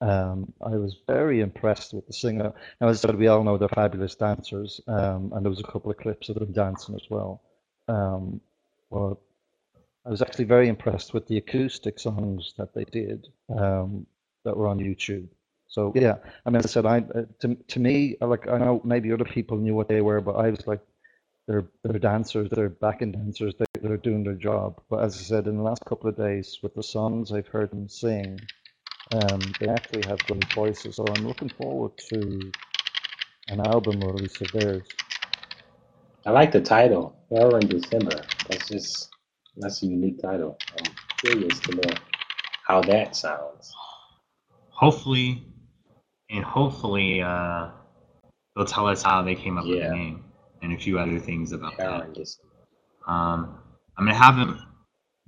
[0.00, 2.52] Um, I was very impressed with the singer.
[2.80, 5.70] Now, as I said, we all know they're fabulous dancers, um, and there was a
[5.70, 7.42] couple of clips of them dancing as well.
[7.88, 8.40] Um,
[8.90, 9.16] but
[10.06, 14.06] I was actually very impressed with the acoustic songs that they did um,
[14.44, 15.28] that were on YouTube.
[15.68, 18.80] So yeah, I mean, as I said, I uh, to to me, like I know
[18.84, 20.80] maybe other people knew what they were, but I was like,
[21.46, 24.80] they're they're dancers, they're backing dancers, they, they're doing their job.
[24.88, 27.70] But as I said, in the last couple of days, with the songs I've heard
[27.70, 28.40] them sing,
[29.12, 30.96] um, they actually have great voices.
[30.96, 32.52] So I'm looking forward to
[33.48, 34.86] an album release of theirs.
[36.26, 38.22] I like the title, Heroine December.
[38.48, 39.08] That's just
[39.56, 40.56] that's a unique title.
[40.78, 41.94] I'm curious to know
[42.66, 43.72] how that sounds.
[44.68, 45.42] Hopefully,
[46.30, 47.70] and hopefully uh,
[48.54, 49.74] they'll tell us how they came up yeah.
[49.74, 50.24] with the name
[50.62, 52.02] and a few other things about that.
[53.06, 53.58] Um,
[53.96, 54.62] I'm gonna have them.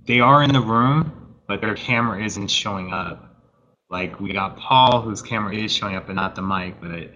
[0.04, 3.31] They are in the room, but their camera isn't showing up.
[3.92, 6.80] Like we got Paul, whose camera is showing up, but not the mic.
[6.80, 7.14] But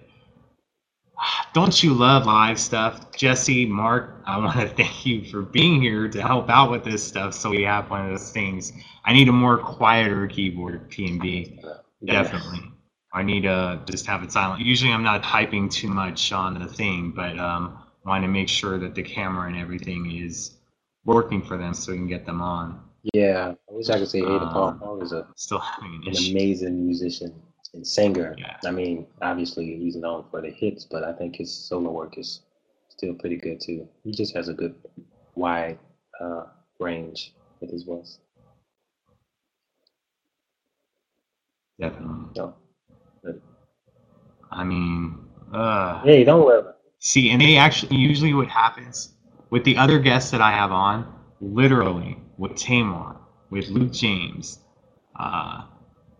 [1.51, 3.11] don't you love live stuff?
[3.13, 7.03] Jesse, Mark, I want to thank you for being here to help out with this
[7.03, 8.71] stuff so we have one of those things.
[9.05, 11.59] I need a more quieter keyboard, PNB.
[12.05, 12.71] Definitely.
[13.11, 14.61] I need to just have it silent.
[14.63, 18.77] Usually I'm not typing too much on the thing, but um, want to make sure
[18.77, 20.57] that the camera and everything is
[21.05, 22.86] working for them so we can get them on.
[23.13, 24.73] Yeah, I wish I could say Ada Um, Paul.
[24.79, 27.33] Paul is a, Still having an an amazing musician
[27.73, 28.35] and singer.
[28.37, 28.57] Yeah.
[28.65, 32.41] I mean, obviously he's known for the hits, but I think his solo work is
[32.89, 33.87] still pretty good too.
[34.03, 34.75] He just has a good
[35.35, 35.79] wide
[36.19, 36.45] uh,
[36.79, 38.19] range with his voice.
[41.79, 42.29] Definitely.
[42.35, 42.55] So,
[44.51, 45.19] I mean,
[45.53, 46.63] uh, hey, don't worry.
[46.99, 49.13] See, and they actually usually what happens
[49.51, 51.05] with the other guests that I have on,
[51.39, 53.17] literally with Tamar,
[53.49, 54.59] with Luke James,
[55.15, 55.63] uh,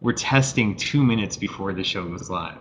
[0.02, 2.58] we're testing two minutes before the show goes live.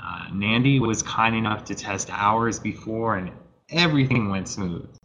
[0.00, 3.30] Uh, Nandy was kind enough to test hours before, and
[3.70, 4.88] everything went smooth.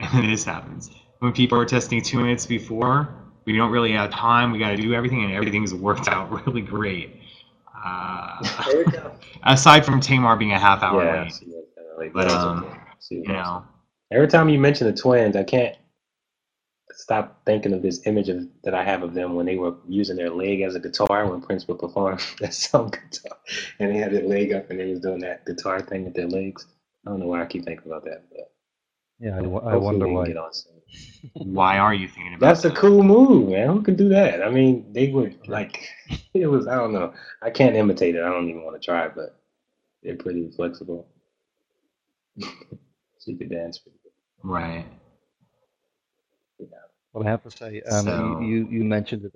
[0.00, 3.08] And then this happens when people are testing two minutes before.
[3.46, 4.52] We don't really have time.
[4.52, 7.20] We got to do everything, and everything's worked out really great.
[7.84, 8.40] Uh,
[9.42, 12.76] aside from Tamar being a half hour yeah, late, kinda But, um, okay.
[13.10, 13.64] You know,
[14.12, 15.76] Every time you mention the twins, I can't
[16.92, 20.16] stop thinking of this image of that I have of them when they were using
[20.16, 23.38] their leg as a guitar when Prince would perform that song guitar,
[23.78, 26.28] and they had their leg up and they was doing that guitar thing with their
[26.28, 26.66] legs.
[27.06, 28.52] I don't know why I keep thinking about that, but
[29.18, 30.34] Yeah, I, I wonder why.
[31.34, 32.62] why are you thinking about that?
[32.62, 33.68] That's a cool move, man.
[33.68, 34.42] Who can do that?
[34.42, 35.88] I mean, they would like
[36.34, 36.66] it was.
[36.66, 37.12] I don't know.
[37.42, 38.22] I can't imitate it.
[38.22, 39.38] I don't even want to try, but
[40.02, 41.06] they're pretty flexible.
[42.38, 43.78] she could dance.
[43.78, 44.12] pretty good.
[44.42, 44.86] Right.
[47.12, 49.32] Well, I have to say, um, So- you, you you mentioned it.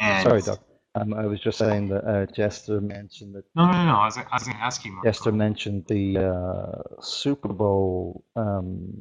[0.00, 0.60] Uh, sorry, Doc.
[0.96, 3.94] Um, I was just saying that uh, Jester mentioned that No, no, no.
[3.94, 5.00] I was, I was going to ask you.
[5.04, 9.00] Jester mentioned the uh, Super Bowl um,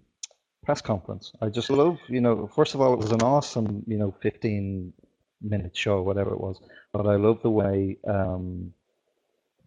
[0.63, 1.31] press conference.
[1.41, 4.93] I just love, you know, first of all, it was an awesome, you know, 15
[5.41, 6.61] minute show, whatever it was.
[6.91, 8.73] But I love the way um,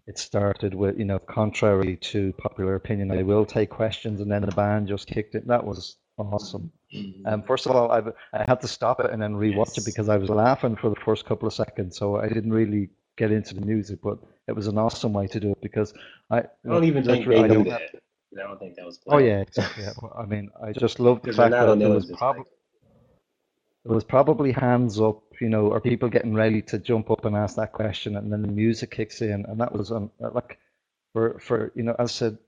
[0.07, 4.43] it started with, you know, contrary to popular opinion, I will take questions, and then
[4.43, 5.49] the band just kicked it.
[5.49, 6.71] That was awesome.
[7.25, 8.01] Um, first of all, I
[8.33, 11.01] I had to stop it and then rewatch it because I was laughing for the
[11.05, 14.01] first couple of seconds, so I didn't really get into the music.
[14.03, 15.95] But it was an awesome way to do it because
[16.31, 17.83] I I don't even think they I knew don't that.
[18.39, 18.99] I don't think that was.
[19.07, 19.85] Oh yeah, exactly.
[19.85, 19.93] Yeah.
[20.01, 22.45] Well, I mean, I just love the fact that there was probably
[23.85, 27.37] there was probably hands up, you know, or people getting ready to jump up and
[27.37, 30.59] ask that question, and then the music kicks in, and that was um, like
[31.13, 32.39] for for you know, as I said,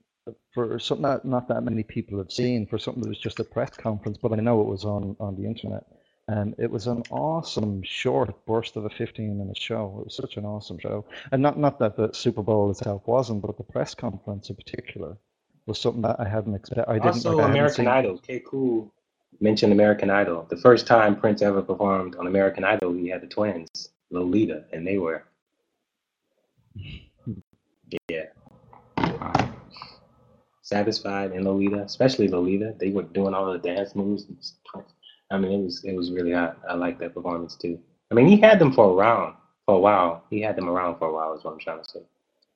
[0.53, 3.43] for something that not that many people have seen, for something that was just a
[3.43, 5.85] press conference, but I know it was on on the internet,
[6.27, 9.97] and it was an awesome short burst of a 15 minute show.
[9.99, 13.41] It was such an awesome show, and not not that the Super Bowl itself wasn't,
[13.41, 15.17] but the press conference in particular
[15.65, 16.85] was something that I hadn't expected.
[16.87, 18.17] I didn't Also, like, I American Idol.
[18.19, 18.41] K.
[18.45, 18.91] Cool
[19.41, 20.45] mentioned American Idol.
[20.49, 24.87] The first time Prince ever performed on American Idol, he had the twins, Lolita, and
[24.87, 25.23] they were.
[27.25, 27.33] Hmm.
[28.09, 28.34] Yeah, Right.
[30.65, 32.75] Satisfied and Lolita, especially Lolita.
[32.79, 34.25] They were doing all the dance moves.
[34.25, 34.85] and stuff.
[35.31, 36.59] I mean, it was it was really hot.
[36.69, 37.79] I like that performance too.
[38.11, 39.35] I mean, he had them for a round
[39.67, 40.25] for a while.
[40.31, 41.35] He had them around for a while.
[41.35, 42.01] Is what I'm trying to say.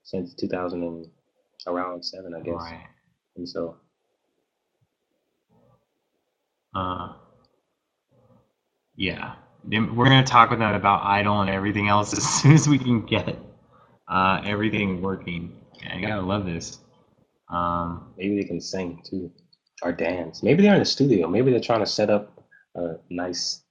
[0.03, 1.07] Since 2000 and
[1.67, 2.55] around seven, I guess.
[2.55, 2.87] Right.
[3.37, 3.77] And so,
[6.75, 7.13] Uh,
[8.95, 9.35] yeah.
[9.65, 12.79] We're going to talk with them about Idol and everything else as soon as we
[12.79, 13.37] can get
[14.09, 15.53] uh, everything working.
[15.81, 16.79] Yeah, you gotta love this.
[17.49, 19.31] Um, Maybe they can sing too,
[19.81, 20.43] or dance.
[20.43, 21.27] Maybe they're in the studio.
[21.27, 22.43] Maybe they're trying to set up
[22.75, 23.63] a nice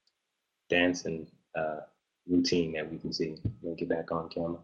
[0.69, 1.81] dancing uh,
[2.29, 4.59] routine that we can see we get back on camera.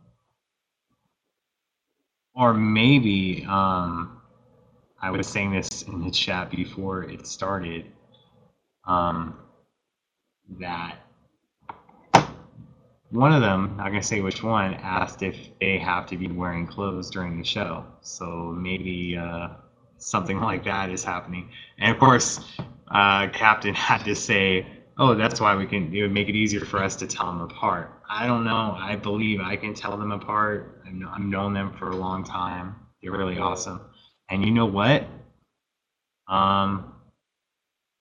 [2.35, 4.21] or maybe um,
[5.01, 7.87] I was saying this in the chat before it started.
[8.87, 9.39] Um,
[10.59, 11.04] that
[13.15, 16.67] one of them, not gonna say which one, asked if they have to be wearing
[16.67, 17.85] clothes during the show.
[18.03, 19.49] So maybe uh,
[19.99, 21.49] something like that is happening.
[21.79, 22.41] And of course,
[22.91, 24.67] uh, Captain had to say,
[24.99, 25.93] "Oh, that's why we can.
[25.95, 28.77] It would make it easier for us to tell them apart." I don't know.
[28.79, 30.81] I believe I can tell them apart.
[30.87, 32.77] I've, kn- I've known them for a long time.
[33.03, 33.81] They're really awesome.
[34.31, 35.05] And you know what?
[36.29, 36.85] Um,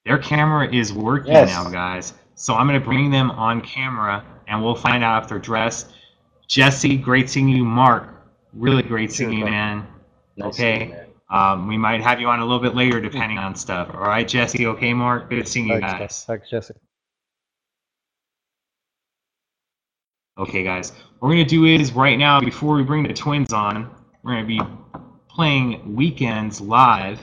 [0.05, 1.45] their camera is working Yes.
[1.45, 2.13] now, guys.
[2.35, 5.91] So I'm gonna bring them on camera, and we'll find out if they're dressed.
[6.47, 7.65] Jesse, great seeing you.
[7.65, 8.09] Mark,
[8.53, 9.87] really great seeing you, man.
[10.37, 10.85] Nice Okay.
[10.85, 11.07] you, man.
[11.29, 13.89] Um, we might have you on a little bit later, depending on stuff.
[13.91, 14.67] All right, Jesse.
[14.67, 15.29] Okay, Mark.
[15.29, 16.25] Good seeing you Thanks, guys.
[16.25, 16.75] Thanks, Jesse.
[20.37, 20.91] Okay, guys.
[21.19, 23.89] What we're gonna do is right now, before we bring the twins on,
[24.21, 24.61] we're gonna be
[25.27, 27.19] playing Weekends live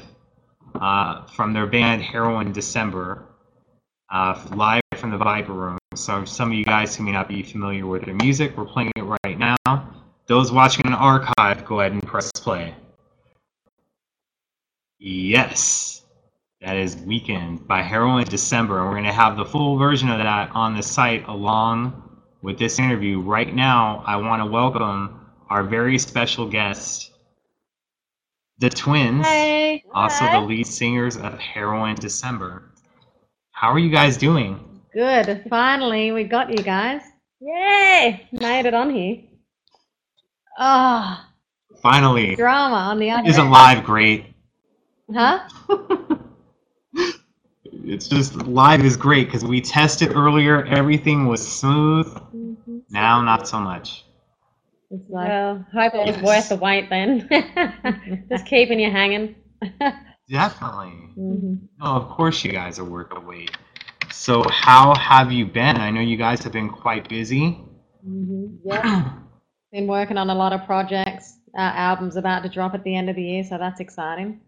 [0.81, 3.27] uh, from their band Heroine December,
[4.11, 5.79] uh, live from the Viper Room.
[5.95, 8.93] So some of you guys who may not be familiar with their music, we're playing
[8.97, 9.57] it right now.
[10.27, 12.75] Those watching an archive, go ahead and press play.
[14.99, 16.05] Yes,
[16.61, 18.79] that is Weekend by Heroine December.
[18.79, 22.59] And we're going to have the full version of that on the site along with
[22.59, 23.21] this interview.
[23.21, 27.11] Right now, I want to welcome our very special guest,
[28.59, 29.83] the twins, Hey.
[29.95, 30.39] also Hi.
[30.39, 32.71] the lead singers of Heroine December.
[33.51, 34.70] How are you guys doing?
[34.93, 35.47] Good.
[35.49, 37.03] Finally, we got you guys.
[37.41, 38.29] Yay!
[38.33, 39.19] Made it on here.
[40.59, 41.25] Oh,
[41.83, 44.27] Finally, drama on the other isn't live great?
[45.13, 45.41] Huh?
[47.85, 52.07] It's just live is great because we tested earlier, everything was smooth.
[52.35, 52.79] Mm-hmm.
[52.91, 54.05] Now, not so much.
[54.91, 56.25] It's like, Well, hope it was Yes.
[56.25, 57.29] worth the wait then.
[58.29, 59.35] Just keeping you hanging.
[60.29, 60.93] Definitely.
[61.19, 61.59] mhm.
[61.79, 63.57] No, of course you guys are worth the wait.
[64.13, 65.77] So, how have you been?
[65.77, 67.59] I know you guys have been quite busy.
[68.07, 68.59] Mhm.
[68.65, 69.13] Yeah.
[69.73, 71.39] Been working on a lot of projects.
[71.57, 74.41] Our album's about to drop at the end of the year, so that's exciting.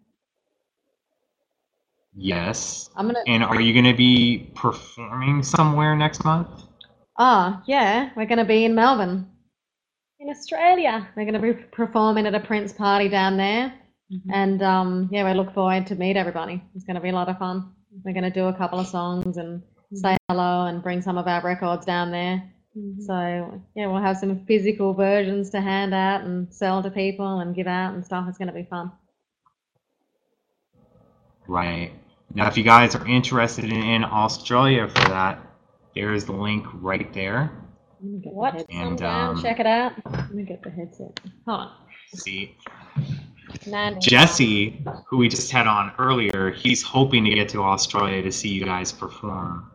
[2.15, 2.91] yes.
[2.97, 3.21] I'm gonna.
[3.27, 6.49] And are you going to be performing somewhere next month?
[7.19, 8.11] Oh, yeah.
[8.17, 9.31] We're gonna be in Melbourne.
[10.21, 11.09] In Australia.
[11.17, 13.73] We're gonna be performing at a Prince party down there,
[14.33, 16.63] and um, yeah, we look forward to meet everybody.
[16.75, 17.73] It's gonna be a lot of fun.
[18.05, 19.63] We're gonna do a couple of songs and
[19.95, 22.43] say hello and bring some of our records down there.
[23.07, 27.55] So yeah, we'll have some physical versions to hand out and sell to people and
[27.55, 28.25] give out and stuff.
[28.29, 28.91] It's going to be fun.
[31.47, 31.93] Right.
[32.35, 35.39] Now, if you guys are interested in, in Australia for that,
[35.95, 37.53] there's the link right there.
[38.01, 38.55] Let me get the What?
[38.55, 39.93] And, Come down, um, check it out.
[40.07, 41.21] let me get the headset.
[41.47, 41.73] Hold on.
[42.15, 42.57] See,
[44.01, 48.49] Jesse, who we just had on earlier, he's hoping to get to Australia to see
[48.49, 49.71] you guys perform.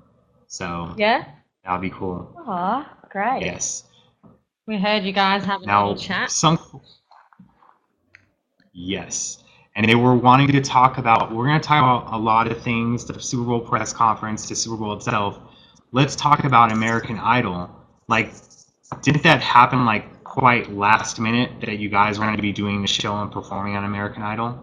[0.48, 1.26] So Yeah?
[1.64, 2.34] that'll be cool.
[2.48, 3.44] Oh, great.
[3.44, 3.84] Yes.
[4.66, 6.32] We heard you guys have a Now, little chat.
[6.32, 6.60] some.
[8.74, 9.44] Yes.
[9.76, 12.62] And they were wanting to talk about, we're going to talk about a lot of
[12.62, 15.40] things, the Super Bowl press conference, the Super Bowl itself.
[15.92, 17.70] Let's talk about American Idol.
[18.08, 18.34] Like,
[19.02, 22.82] didn't that happen like quite last minute that you guys were going to be doing
[22.82, 24.60] the show and performing on American Idol?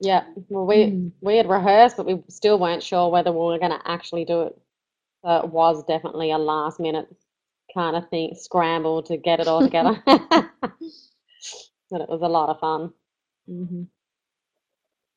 [0.00, 0.24] Yeah.
[0.48, 1.12] Well, we Mm.
[1.20, 4.42] we had rehearsed, but we still weren't sure whether we were going to actually do
[4.42, 4.58] it.
[5.24, 7.08] So it was definitely a last minute
[7.74, 10.02] kind of thing, scramble to get it all together.
[11.90, 12.94] But it was a lot of fun.
[13.46, 13.84] hmm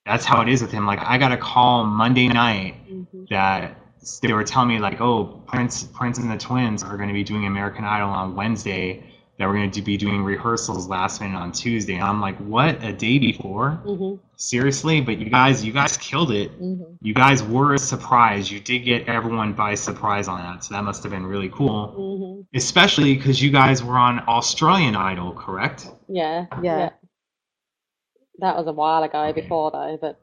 [0.06, 0.86] That's how it is with him.
[0.88, 3.26] Like, I got a call Monday night Mm-hmm.
[3.30, 3.79] that
[4.22, 7.24] they were telling me like, oh, Prince, Prince and the Twinz are going to be
[7.24, 9.04] doing American Idol on Wednesday.
[9.38, 11.94] That we're going to be doing rehearsals last minute on Tuesday.
[11.96, 12.84] And I'm like, what?
[12.84, 13.72] A day before?
[13.72, 15.00] hmm Seriously?
[15.02, 16.52] But you guys, you guys killed it.
[16.52, 18.52] hmm You guys were a surprise.
[18.52, 20.66] You did get everyone by surprise on that.
[20.66, 21.88] So that must have been really cool.
[21.88, 25.88] hmm Especially because you guys were on Australian Idol, correct?
[26.10, 26.48] Yeah.
[26.62, 26.90] Yeah.
[28.40, 29.42] That was a while ago Okay.
[29.42, 30.20] before though, but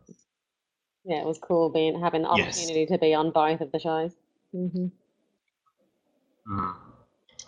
[1.07, 2.57] yeah, it was cool being having the Yes.
[2.59, 4.13] opportunity to be on both of the shows.
[4.53, 4.89] hmm
[6.49, 6.75] Mm.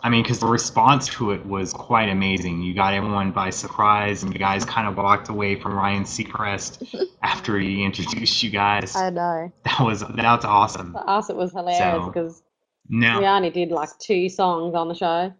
[0.01, 2.61] I mean, because the response to it was quite amazing.
[2.61, 6.85] You got everyone by surprise, and you guys kind of walked away from Ryan Seacrest
[7.23, 8.95] after he introduced you guys.
[8.95, 9.51] I know.
[9.65, 10.93] That was that's awesome.
[10.93, 12.43] For us, it was hilarious So, because
[12.89, 15.33] Now, we only did like two songs on the show,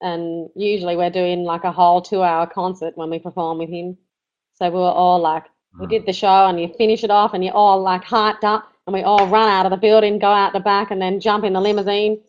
[0.00, 3.96] and usually we're doing like a whole two-hour concert when we perform with him.
[4.54, 5.44] So we were all like,
[5.78, 5.90] we Mm.
[5.90, 8.94] did the show, and you finish it off, and you're all like hyped up, and
[8.94, 11.52] we all run out of the building, go out the back, and then jump in
[11.52, 12.20] the limousine,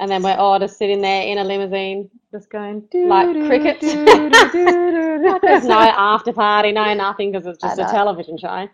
[0.00, 3.82] and then we're all just sitting there in a limousine, Just going Like doo-doo, crickets.
[3.84, 8.68] Like, There's no after party, no nothing, because it's just a television show.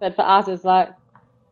[0.00, 0.90] But for us, it's like,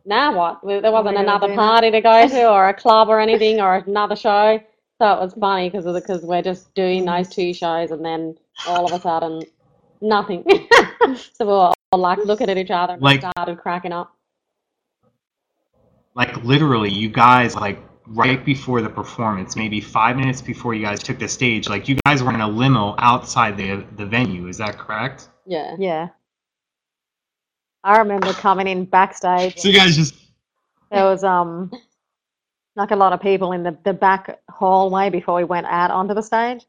[0.05, 0.61] now what?
[0.83, 3.77] There wasn't we another do party to go to, or a club, or anything, or
[3.77, 4.61] another show.
[5.01, 8.37] So it was funny because because we're just doing those two shows, and then
[8.69, 9.43] all of a sudden,
[10.03, 10.45] nothing.
[11.33, 14.15] so we were all like looking at each other and Like- started cracking up.
[16.15, 21.03] like literally, you guys like right before the performance, maybe five minutes before you guys
[21.03, 24.49] took the stage, like you guys were in a limo outside the the venue.
[24.49, 25.29] Is that correct?
[25.47, 25.77] Yeah.
[25.79, 26.09] Yeah.
[27.85, 29.59] I remember coming in backstage.
[29.59, 30.15] So you guys just
[30.91, 31.71] There was um
[32.77, 36.15] like a lot of people in the, the back hallway before we went out onto
[36.15, 36.65] the stage.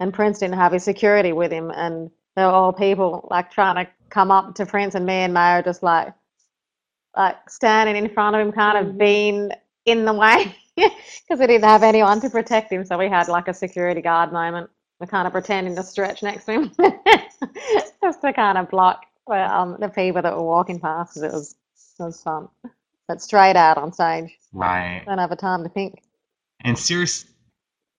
[0.00, 3.76] And Prince didn't have his security with him and there were all people like trying
[3.84, 6.12] to come up to Prince and me and Maya just like
[7.16, 8.98] like standing in front of him, kind of Mhm.
[8.98, 9.50] being
[9.84, 12.84] in the way because we didn't have anyone to protect him.
[12.84, 14.70] So we had like a security guard moment.
[15.00, 16.72] we're kind of pretending to stretch next to him,
[18.02, 21.16] just to kind of block um, the people that were walking past.
[21.16, 21.56] It was
[21.98, 22.48] it was fun,
[23.08, 24.30] but straight out on stage.
[24.52, 25.02] Right.
[25.04, 26.02] Don't have a time to think.
[26.64, 27.24] And serious,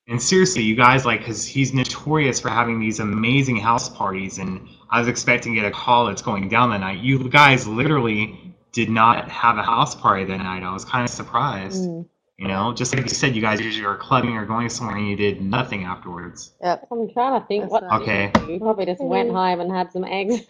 [0.07, 4.67] and seriously, you guys like, because he's notorious for having these amazing house parties, and
[4.89, 6.99] I was expecting to get a call that's going down that night.
[6.99, 10.63] You guys literally did not have a house party that night.
[10.63, 11.83] I was kind of surprised.
[11.85, 12.05] Mm,
[12.37, 15.07] You know, just like you said, you guys usually are clubbing or going somewhere, and
[15.07, 16.51] you did nothing afterwards.
[16.61, 16.85] yep.
[16.91, 18.01] I'm trying to think That's what.
[18.01, 18.31] Okay.
[18.33, 18.59] did we do?
[18.59, 19.33] Probably just went Mm.
[19.33, 20.41] home and had some eggs.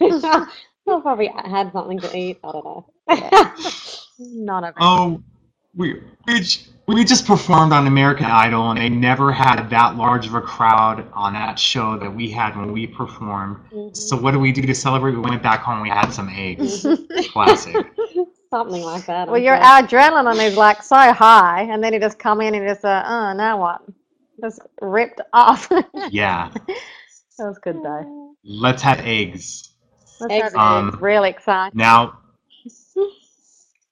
[0.86, 2.38] I probably had something to eat.
[2.42, 2.86] I don't know.
[4.18, 5.22] Not a Oh,
[5.74, 10.26] we we j- we just performed on American Idol, and they never had that large
[10.26, 13.56] of a crowd on that show that we had when we performed.
[13.96, 15.12] So what did we do to celebrate?
[15.12, 15.80] We went back home.
[15.80, 16.86] We had some eggs.
[17.32, 17.74] Classic.
[18.50, 19.28] something like that.
[19.28, 19.64] Well, I'm your sure.
[19.64, 23.32] adrenaline is like so high, and then you just come in and just, uh, oh,
[23.32, 23.82] now what?
[24.40, 25.70] Just ripped off.
[26.10, 26.50] Yeah.
[27.38, 28.34] That was good though.
[28.44, 29.70] Let's have eggs.
[30.20, 30.54] That's Eggs.
[30.54, 31.76] Um, really exciting.
[31.76, 32.18] Now,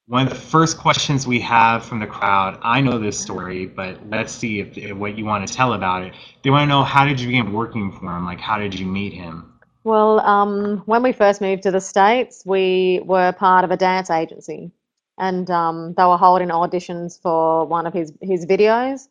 [0.06, 3.98] one of the first questions we have from the crowd, I know this story, but
[4.10, 6.12] let's see if, if what you want to tell about it.
[6.42, 8.24] They want to know how did you begin working for him?
[8.24, 9.52] Like, how did you meet him?
[9.84, 14.10] Well, um, when we first moved to the States, we were part of a dance
[14.10, 14.70] agency,
[15.18, 19.08] and um, they were holding auditions for one of his his videos,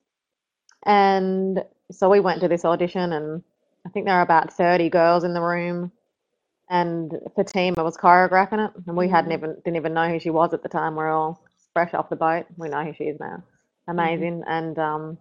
[0.86, 3.44] and so we went to this audition, and
[3.86, 5.92] I think there were about thirty girls in the room,
[6.72, 10.54] and Fatima was choreographing it, and we hadn't even didn't even know who she was
[10.56, 10.96] at the time.
[10.96, 11.44] We're all
[11.74, 12.48] fresh off the boat.
[12.58, 13.44] We know who she is now.
[13.90, 15.20] Amazing, and um,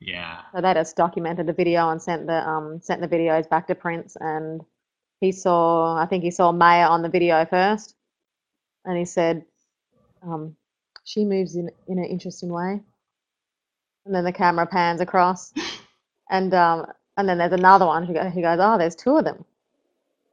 [0.00, 0.42] Yeah.
[0.54, 3.76] so they just documented the video and sent the um sent the videos back to
[3.76, 4.62] Prince and
[5.20, 7.96] he saw I think he saw Maya on the video first
[8.86, 9.44] and he said,
[10.22, 10.56] um,
[11.04, 12.82] she moves in in an interesting way.
[14.06, 15.52] And then the camera pans across
[16.30, 16.86] and um
[17.16, 19.44] and then there's another one who go- he goes, Oh, there's two of them.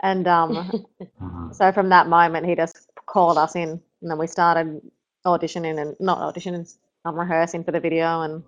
[0.02, 0.86] And um
[1.22, 1.56] Mhm.
[1.56, 3.70] so from that moment he just called us in
[4.02, 4.82] and then we started
[5.26, 6.72] auditioning and not auditioning,
[7.06, 8.44] um, rehearsing for the video and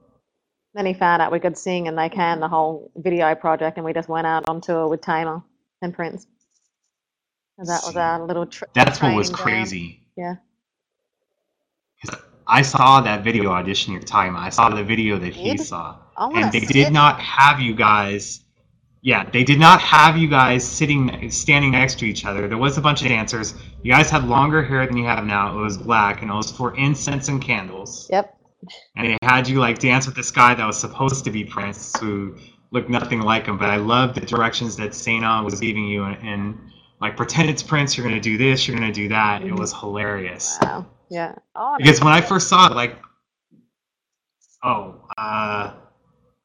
[0.73, 3.85] then he found out we could sing and they can the whole video project and
[3.85, 5.41] we just went out on tour with Tamar
[5.81, 6.27] and Prince.
[7.57, 9.37] And that was our little tr- That's what was down.
[9.39, 10.01] crazy.
[10.15, 10.35] Yeah.
[12.47, 14.43] I saw that video audition you're talking about.
[14.43, 15.97] I saw the video that he saw.
[16.17, 16.93] I and they did it.
[16.93, 18.43] not have you guys
[19.01, 22.77] yeah they did not have you guys sitting standing next to each other there was
[22.77, 25.77] a bunch of dancers you guys had longer hair than you have now it was
[25.77, 28.35] black and it was for incense and candles Yep.
[28.97, 31.97] and they had you like dance with this guy that was supposed to be prince
[31.99, 32.35] who
[32.71, 36.17] looked nothing like him but i love the directions that Sana was giving you and,
[36.27, 36.59] and
[37.01, 39.51] like pretend it's prince you're going to do this you're going to do that it
[39.53, 39.59] Mhm.
[39.59, 40.85] was hilarious Wow.
[41.11, 41.33] Yeah.
[41.55, 42.95] Oh, because when I first saw it, like,
[44.63, 45.73] oh, uh,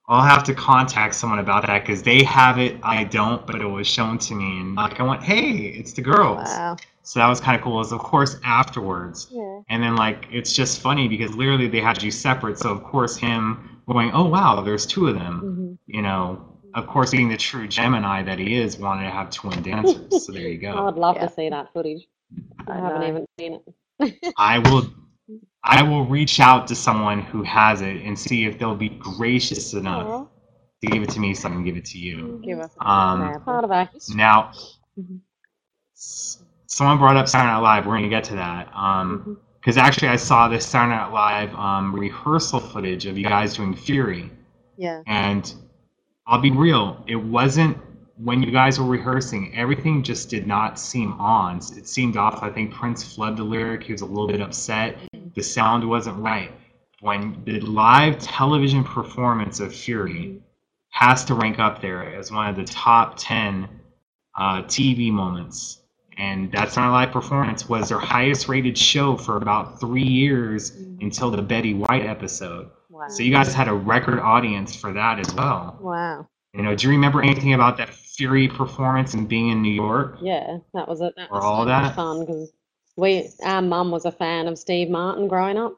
[0.07, 3.67] I'll have to contact someone about that because they have it, I don't, but it
[3.67, 6.47] was shown to me, and like I went, hey, it's the girls.
[6.47, 6.77] wow.
[7.07, 7.75] So that was kind of cool.
[7.75, 9.61] It was of course afterwards, Yeah.
[9.69, 12.59] and then like it's just funny because literally they had you separate.
[12.59, 15.79] So of course him going, oh wow, there's two of them.
[15.89, 15.95] Mhm.
[15.95, 16.43] You know,
[16.75, 20.25] of course being the true Gemini that he is, wanted to have twin dancers.
[20.27, 20.73] so there you go.
[20.89, 21.27] I'd love Yeah.
[21.29, 22.07] to see that footage.
[22.67, 23.09] I, I haven't know.
[23.09, 23.61] even seen
[24.01, 24.35] it.
[24.39, 24.91] I will
[25.67, 29.73] I will reach out to someone who has it and see if they'll be gracious
[29.73, 30.27] enough Aw,
[30.83, 32.41] to give it to me so I can give it to you.
[32.45, 33.45] Give us Um, example.
[33.45, 34.17] part of our history.
[34.17, 34.51] Now,
[34.99, 35.21] Mhm.
[36.67, 37.87] someone brought up Saturday Night Live.
[37.87, 38.69] We're going to get to that.
[38.77, 43.57] Um, because actually, I saw this Saturday Night Live um, rehearsal footage of you guys
[43.57, 44.31] doing Fury.
[44.77, 45.01] Yeah.
[45.07, 45.51] And
[46.27, 47.79] I'll be real, it wasn't
[48.17, 51.57] when you guys were rehearsing, everything just did not seem on.
[51.57, 52.43] It seemed off.
[52.43, 53.83] I think Prince flubbed the lyric.
[53.83, 54.97] He was a little bit upset.
[55.35, 56.53] The sound wasn't right.
[57.01, 60.41] When the live television performance of Fury
[60.91, 63.69] has to rank up there as one of the top 10
[64.37, 65.81] uh, TV moments.
[66.17, 70.71] And that's not a live performance was their highest rated show for about three years
[71.01, 72.71] until the Betty White episode.
[72.89, 73.09] Wow.
[73.09, 75.77] So you guys had a record audience for that as well.
[75.81, 76.29] Wow.
[76.53, 80.19] You know, do you remember anything about that Fury performance and being in New York?
[80.23, 81.13] Yeah, that was it.
[81.17, 81.97] That Or was all that?
[81.97, 82.53] fun because
[82.97, 85.77] we, our mum was a fan of Steve Martin growing up,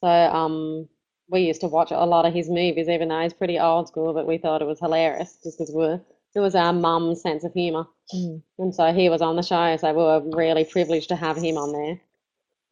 [0.00, 0.88] so um,
[1.30, 4.12] we used to watch a lot of his movies, even though he's pretty old school.
[4.14, 6.00] But we thought it was hilarious just because we're
[6.34, 8.42] it was our mum's sense of humor, Mm.
[8.58, 9.76] and so he was on the show.
[9.76, 12.00] So we were really privileged to have him on there.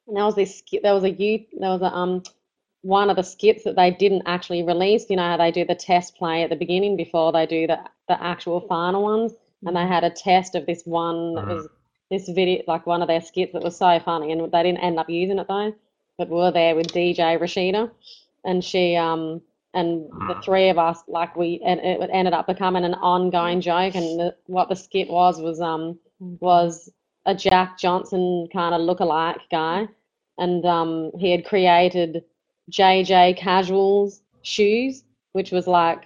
[0.09, 0.83] And there was this skit.
[0.83, 1.47] There was a youth.
[1.59, 2.23] There was a um
[2.83, 5.11] one of the skits that they didn't actually release.
[5.11, 7.81] You know how they do the test play at the beginning before they do the
[8.09, 9.33] the actual final ones,
[9.65, 11.49] and they had a test of this one that Mhm.
[11.49, 11.69] was
[12.11, 14.99] this video, like one of their skits that was so funny, and they didn't end
[14.99, 15.73] up using it though.
[16.19, 17.91] But we were there with DJ Rashida,
[18.45, 19.41] and she um
[19.75, 20.43] and the Mhm.
[20.45, 23.95] three of us like we and it ended up becoming an ongoing joke.
[23.95, 25.99] And the, what the skit was was um
[26.41, 26.91] was
[27.27, 29.89] a Jack Johnson kind of look-alike guy,
[30.39, 32.25] and um, he had created
[32.71, 36.05] JJ Casuals shoes, which was like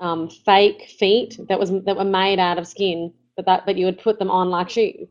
[0.00, 3.86] um, fake feet that was that were made out of skin, but that but you
[3.86, 5.08] would put them on like shoes,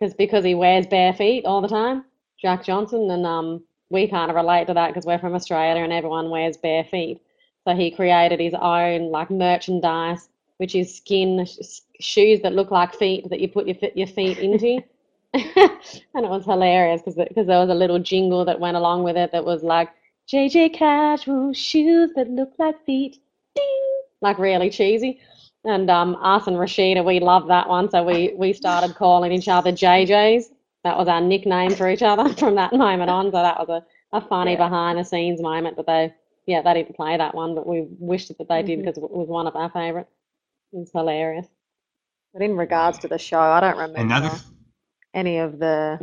[0.00, 2.04] because because he wears bare feet all the time,
[2.40, 5.92] Jack Johnson, and um, we kind of relate to that because we're from Australia and
[5.92, 7.20] everyone wears bare feet.
[7.66, 12.94] So he created his own like merchandise, which is skin sh- shoes that look like
[12.94, 14.82] feet that you put your your feet into.
[15.34, 15.44] and
[16.24, 19.32] it was hilarious because because there was a little jingle that went along with it
[19.32, 19.90] that was like
[20.32, 23.18] JJ Casual shoes that look like feet,
[23.54, 25.20] ding, like really cheesy.
[25.64, 29.48] And um, us and Rashida, we loved that one, so we we started calling each
[29.48, 30.44] other JJs.
[30.84, 33.26] That was our nickname for each other from that moment on.
[33.26, 34.56] So that was a, a funny Yeah.
[34.56, 35.76] behind the scenes moment.
[35.76, 36.14] But they,
[36.46, 38.82] yeah, they didn't play that one, but we wished that they did Mhm.
[38.82, 40.10] because it was one of our favourites.
[40.72, 41.46] It was hilarious.
[42.32, 44.40] But in regards to the show, I don't remember Another
[45.14, 46.00] any of the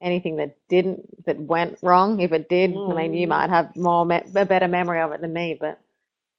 [0.00, 2.20] anything that didn't that went wrong.
[2.20, 3.28] If it did, I mean, you Mm.
[3.28, 5.56] might have more me- a better memory of it than me.
[5.58, 5.78] But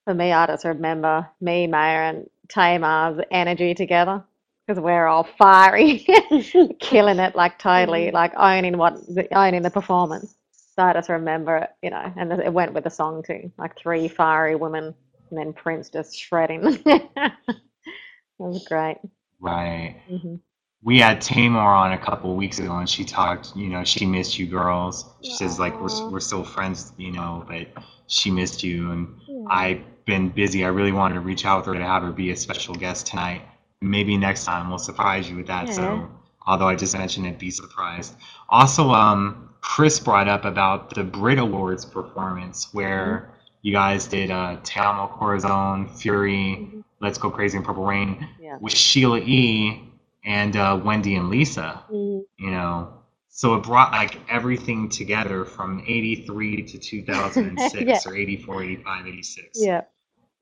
[0.06, 4.24] for me, I just remember me, Maya, and Tamar's energy together
[4.68, 6.06] because we're all fiery,
[6.80, 8.14] killing it, like totally, Mm.
[8.14, 8.98] like owning what
[9.34, 10.36] owning the performance.
[10.76, 13.78] So I just remember it, you know, and it went with the song too, like
[13.78, 14.96] three fiery women,
[15.30, 16.62] and then Prince just shredding.
[16.86, 17.34] it
[18.40, 18.98] was great.
[19.40, 19.98] right.
[20.08, 20.36] hmm
[20.84, 23.56] We had Tamar on a couple weeks ago, and she talked.
[23.56, 25.06] You know, she missed you girls.
[25.22, 27.68] She says like we're we're still friends, you know, but
[28.08, 29.46] she missed you, and Yeah.
[29.50, 30.64] I've been busy.
[30.66, 33.08] I really wanted to reach out to her to have her be a special guest
[33.08, 33.42] tonight.
[33.82, 35.68] Maybe next time we'll surprise you with that.
[35.68, 35.74] Yeah.
[35.74, 36.10] So,
[36.46, 38.16] although I just mentioned it, be surprised.
[38.50, 43.30] Also, um, Chris brought up about the Brit Awards performance where
[43.62, 48.58] you guys did uh, Te Corazon, Fury, Let's Go Crazy in Purple Rain Yeah.
[48.60, 49.82] with Sheila E.
[50.26, 51.84] and uh, Wendy and Lisa.
[51.92, 52.24] Mm.
[52.38, 52.93] You know,
[53.36, 57.74] so it brought like everything together from 83 to 2006
[58.06, 58.12] Yeah.
[58.12, 59.82] or 84, 85, 86 Yeah,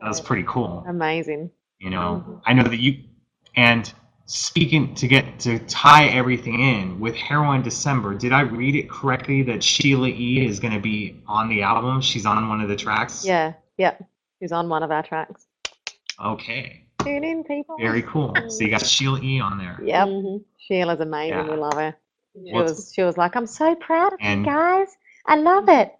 [0.02, 1.50] that was pretty cool amazing.
[1.80, 2.42] you know Mhm.
[2.46, 3.04] i know that you
[3.56, 3.92] and
[4.26, 9.42] speaking to get to tie everything in with heroine december did i read it correctly
[9.44, 12.76] that sheila e is going to be on the album she's on one of the
[12.76, 13.96] tracks Yeah, yeah.
[14.39, 15.48] she's on one of our tracks.
[16.24, 17.78] okay Tune in, people.
[17.80, 20.08] very cool so you got sheila e on there Yep.
[20.08, 20.44] Mhm.
[20.68, 21.48] Sheila's amazing.
[21.48, 21.96] We love her.
[22.34, 24.88] She What's- was she was like, I'm so proud of And- you guys.
[25.25, 25.93] I love it.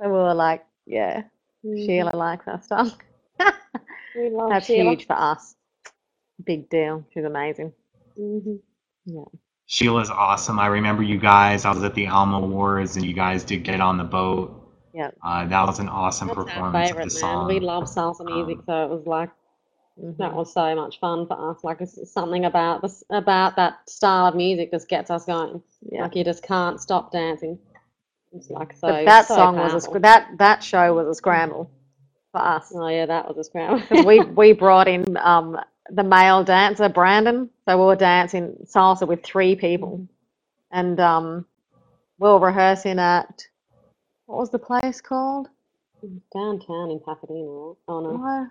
[0.00, 1.22] So we were like, yeah.
[1.62, 2.96] Sheila likes our stuff.
[4.16, 4.90] We love That's Sheila.
[4.90, 5.56] huge for us.
[6.44, 7.04] Big deal.
[7.12, 7.72] She's amazing.
[8.18, 8.60] Mhm.
[9.66, 13.42] sheila's awesome i remember you guys i was at the alma awards and you guys
[13.44, 14.62] did get on the boat
[14.94, 15.16] Yep.
[15.24, 17.20] uh, that was an awesome That's our performance of favourite, the man.
[17.20, 19.30] song We love salsa music, Um, so it was like
[20.02, 20.16] Mhm.
[20.18, 21.64] that was so much fun for us.
[21.64, 25.62] Like it's something about this about that style of music just gets us going.
[25.90, 26.02] Yeah.
[26.02, 27.58] Like you just can't stop dancing.
[28.32, 28.88] It's like so.
[28.88, 31.70] But that so song was a that that show was a scramble
[32.32, 32.72] for us.
[32.74, 33.82] Oh yeah, that was a scramble.
[34.04, 35.58] we we brought in um
[35.90, 40.06] the male dancer Brandon, so we were dancing salsa with three people,
[40.70, 41.46] and um
[42.18, 43.46] we were rehearsing at
[44.26, 45.48] what was the place called?
[46.32, 47.46] downtown in Pasadena.
[47.48, 48.10] Oh no.
[48.18, 48.50] What?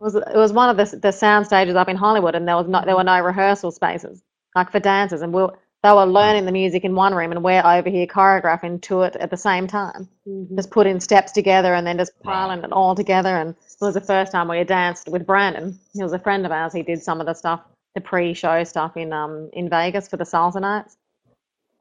[0.00, 2.56] It was it was one of the the sound stages up in Hollywood, and there
[2.56, 4.22] was not there were no rehearsal spaces
[4.56, 7.42] like for dancers, and we were, they were learning the music in one room, and
[7.44, 10.08] we're over here choreographing to it at the same time.
[10.28, 10.56] Mhm.
[10.56, 12.32] just putting steps together and then just Wow.
[12.48, 13.36] piling it all together.
[13.36, 15.78] And it was the first time we had danced with Brandon.
[15.94, 16.72] He was a friend of ours.
[16.72, 17.60] He did some of the stuff,
[17.94, 20.96] the pre-show stuff in um in Vegas for the salsa nights.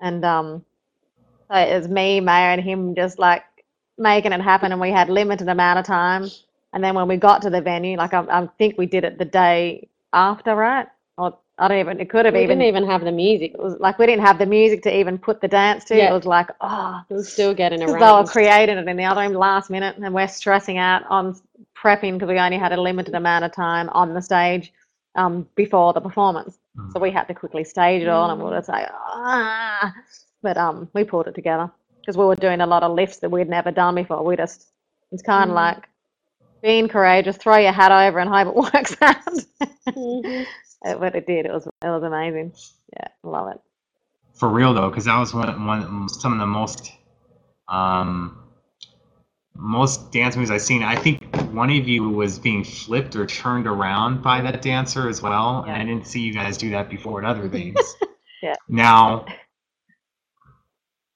[0.02, 0.66] And um,
[1.52, 3.44] so it was me, Maya, and him just like
[3.98, 4.72] making it happen.
[4.72, 6.30] And we had limited amount of time.
[6.74, 9.18] And then when we got to the venue, like I, I think we did it
[9.18, 10.88] the day after, right?
[11.18, 12.00] Or I don't even.
[12.00, 12.58] It could have We even.
[12.60, 13.54] didn't even have the music.
[13.54, 15.96] It was like we didn't have the music to even put the dance to.
[15.96, 16.10] Yeah.
[16.10, 18.32] It was like, oh, It was still getting because they were arranged.
[18.32, 21.36] creating it in the other room last minute, and we're stressing out on
[21.82, 24.74] prepping because we only had a limited amount of time on the stage
[25.16, 26.58] um, before the performance.
[26.92, 29.94] So we had to quickly stage it all, and we were just like, ah.
[30.42, 31.70] But um, we pulled it together
[32.02, 34.24] because we were doing a lot of lifts that we'd never done before.
[34.26, 34.72] We just,
[35.12, 35.60] it's kind of Mm.
[35.66, 35.84] like
[36.64, 39.18] being courageous, throw your hat over and hope it works out.
[40.84, 41.46] But it did.
[41.46, 42.54] It was it was amazing.
[42.94, 43.62] Yeah, love it.
[44.34, 46.92] for real though, because that was one, one some of the most
[47.70, 48.38] um,
[49.56, 50.84] most dance moves I've seen.
[50.84, 55.22] I think one of you was being flipped or turned around by that dancer as
[55.22, 57.80] well, and I didn't see you guys do that before at other things.
[58.42, 58.56] Yeah.
[58.68, 59.26] Now,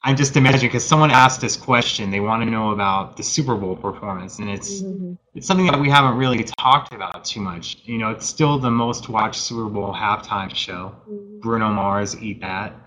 [0.08, 2.10] I'm just imagining because someone asked this question.
[2.12, 5.14] They want to know about the Super Bowl performance, and it's Mm-hmm.
[5.36, 7.80] it's something that we haven't really talked about too much.
[7.84, 10.95] You know, it's still the most watched Super Bowl halftime show.
[11.10, 11.41] Mhm.
[11.41, 12.72] Bruno Mars, eat that.
[12.72, 12.82] Um,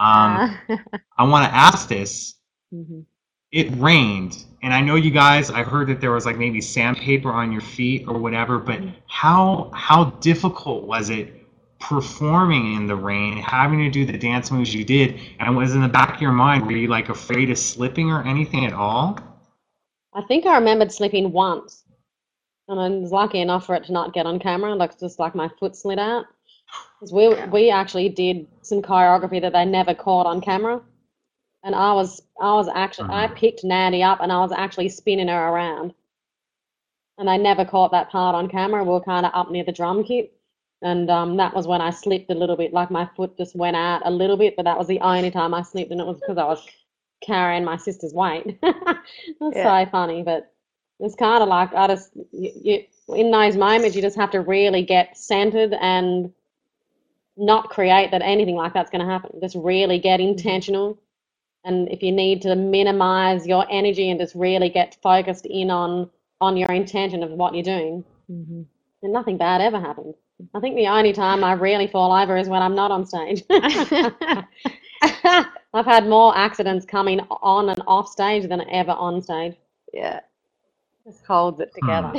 [0.00, 0.60] Ah.
[1.18, 2.34] I want to ask this.
[2.72, 3.04] Mhm.
[3.52, 5.48] It rained, and I know you guys.
[5.52, 8.58] I heard that there was like maybe sandpaper on your feet or whatever.
[8.58, 11.43] But how how difficult was it
[11.88, 15.20] performing in the rain, having to do the dance moves you did?
[15.38, 18.22] And was in the back of your mind, were you like afraid of slipping or
[18.24, 19.18] anything at all?
[20.14, 21.84] I think I remembered slipping once,
[22.68, 24.74] and I was lucky enough for it to not get on camera.
[24.74, 26.26] Like just like my foot slid out.
[27.00, 30.80] 'Cause we we actually did some choreography that they never caught on camera,
[31.64, 33.36] and I was I was actually I Mhm.
[33.36, 35.94] picked Nandy up and I was actually spinning her around,
[37.18, 38.82] and they never caught that part on camera.
[38.84, 40.33] We were kind of up near the drum kit,
[40.84, 42.72] and um, that was when I slipped a little bit.
[42.74, 45.54] Like my foot just went out a little bit, but that was the only time
[45.54, 46.64] I slipped, and it was because I was
[47.22, 48.58] carrying my sister's weight.
[48.62, 49.84] That's Yeah.
[49.86, 50.52] so funny, but
[51.00, 52.84] it's kind of like I just you, you
[53.16, 56.32] in those moments you just have to really get centered and
[57.36, 59.40] not create that anything like that's going to happen.
[59.40, 60.98] Just really get intentional,
[61.64, 66.10] and if you need to minimize your energy and just really get focused in on
[66.42, 68.66] on your intention of what you're doing, Mhm.
[69.02, 70.16] then nothing bad ever happens.
[70.54, 73.44] I think the only time I really fall over is when I'm not on stage.
[75.74, 79.56] I've had more accidents coming on and off stage than ever on stage.
[79.92, 80.20] yeah.
[81.06, 82.12] Just holds it together.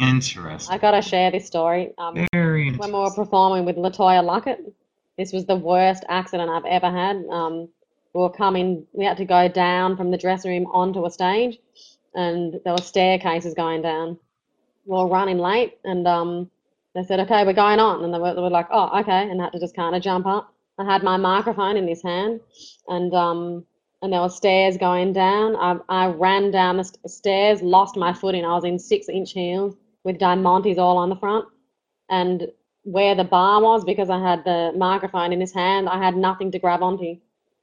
[0.00, 0.74] Interesting.
[0.74, 1.92] I gotta share this story.
[1.98, 4.72] Um, Very when we were performing with LeToya Luckett,
[5.18, 7.24] this was the worst accident I've ever had.
[7.30, 7.68] Um,
[8.14, 11.58] we were coming, we had to go down from the dressing room onto a stage,
[12.14, 14.18] and there were staircases going down.
[14.86, 16.50] We were running late, and um,
[16.98, 19.40] they said, "Okay, we're going on," and they were, they were like, "Oh, okay," and
[19.40, 20.52] had to just kind of jump up.
[20.78, 22.40] I had my microphone in this hand,
[22.88, 23.64] and um,
[24.02, 25.56] and there were stairs going down.
[25.56, 28.44] I, I ran down the st- stairs, lost my footing.
[28.44, 31.46] I was in six-inch heels with diamantes all on the front,
[32.08, 32.48] and
[32.82, 36.50] where the bar was, because I had the microphone in his hand, I had nothing
[36.52, 37.16] to grab onto.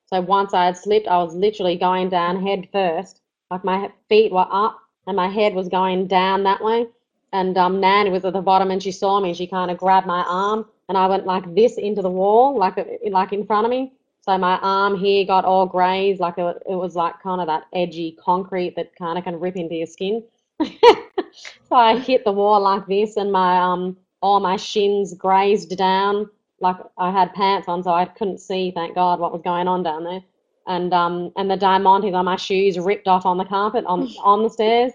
[0.08, 3.22] So once I had slipped, I was literally going down head first.
[3.50, 6.88] Like my feet were up and my head was going down that way.
[7.36, 9.78] And um, Nan was at the bottom and she saw me and she kind of
[9.78, 12.78] grabbed my arm and I went like this into the wall, like
[13.12, 13.92] like in front of me.
[14.22, 17.64] So my arm here got all grazed, like it, it was like kind of that
[17.74, 20.24] edgy concrete that kind of can rip into your skin.
[20.62, 26.30] so I hit the wall like this, and my um all my shins grazed down.
[26.62, 29.84] Like I had pants on, so I couldn't see, thank God, what was going on
[29.84, 30.22] down there.
[30.68, 34.44] And um and the diamantes on my shoes ripped off on the carpet on on
[34.44, 34.94] the stairs.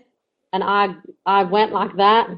[0.53, 0.95] And I
[1.27, 2.29] I went like that,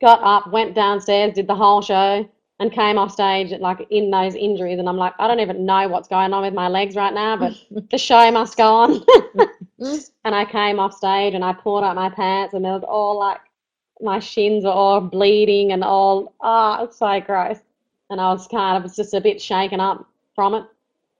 [0.00, 4.34] got up, went downstairs, did the whole show, and came off stage like in those
[4.34, 4.78] injuries.
[4.78, 7.36] And I'm like, I don't even know what's going on with my legs right now,
[7.36, 7.52] but
[7.90, 9.04] the show must go on.
[10.24, 13.18] and I came off stage and I pulled up my pants, and there was all
[13.18, 13.40] like
[14.00, 17.58] my shins were all bleeding and all ah, it's so gross.
[18.10, 20.64] And I was kind of was just a bit shaken up from it.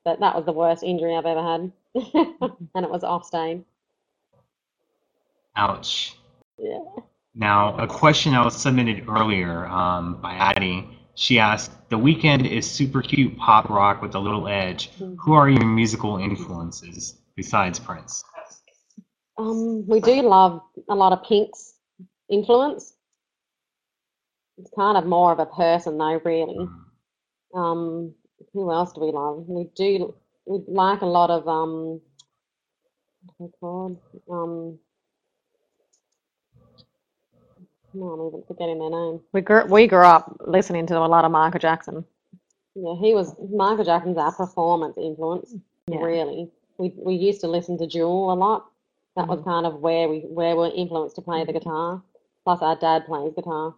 [0.04, 1.72] But that was the worst injury I've ever had.
[2.74, 3.62] and it was off stage.
[5.56, 6.16] Ouch.
[6.60, 6.80] Yeah.
[7.34, 10.88] Now, a question that was submitted earlier um, by Addie.
[11.14, 14.90] She asked, "The weekend is super cute pop rock with a little edge.
[14.98, 18.24] Who are your musical influences besides Prince?"
[19.38, 21.74] Um, we do love a lot of Pink's
[22.30, 22.94] influence.
[24.58, 26.68] It's kind of more of a person though, really.
[27.54, 28.14] Um,
[28.52, 29.44] who else do we love?
[29.48, 30.14] We do
[30.46, 32.00] we like a lot of um
[33.22, 33.98] what are they called?
[34.30, 34.78] Um
[37.58, 39.20] no, I'm even forgetting their name.
[39.32, 42.04] We grew we grew up listening to a lot of Michael Jackson.
[42.74, 45.54] Yeah, he was Michael Jackson's our performance influence,
[45.88, 45.98] Yeah.
[46.02, 46.50] really.
[46.78, 48.66] We we used to listen to Jewel a lot.
[49.16, 49.44] That was Mhm.
[49.44, 52.02] kind of where we where we were influenced to play the guitar.
[52.44, 53.74] Plus our dad plays guitar.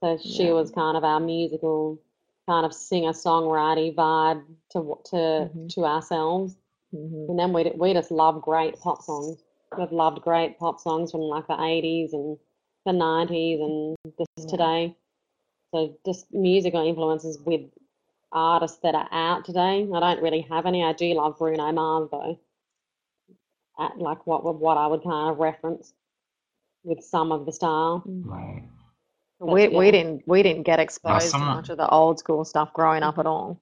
[0.00, 0.52] So she Yeah.
[0.52, 1.98] was kind of our musical
[2.46, 5.68] kind of singer songwriter vibe to to Mhm.
[5.74, 6.56] to ourselves.
[6.94, 7.30] Mhm.
[7.30, 9.42] And then we we just love great pop songs.
[9.78, 12.38] We've loved great pop songs from like the 80s and
[12.84, 14.46] the 90s and this Yeah.
[14.46, 14.96] today.
[15.72, 17.62] So just musical influences with
[18.32, 19.88] artists that are out today.
[19.92, 20.84] I don't really have any.
[20.84, 22.38] I do love Bruno Mars though.
[23.78, 25.92] At like what what I would kind of reference
[26.84, 28.04] with some of the style.
[28.06, 28.26] Mm.
[28.26, 28.62] Right.
[29.40, 32.72] But We we didn't we didn't get exposed to much of the old school stuff
[32.72, 33.60] growing up at all.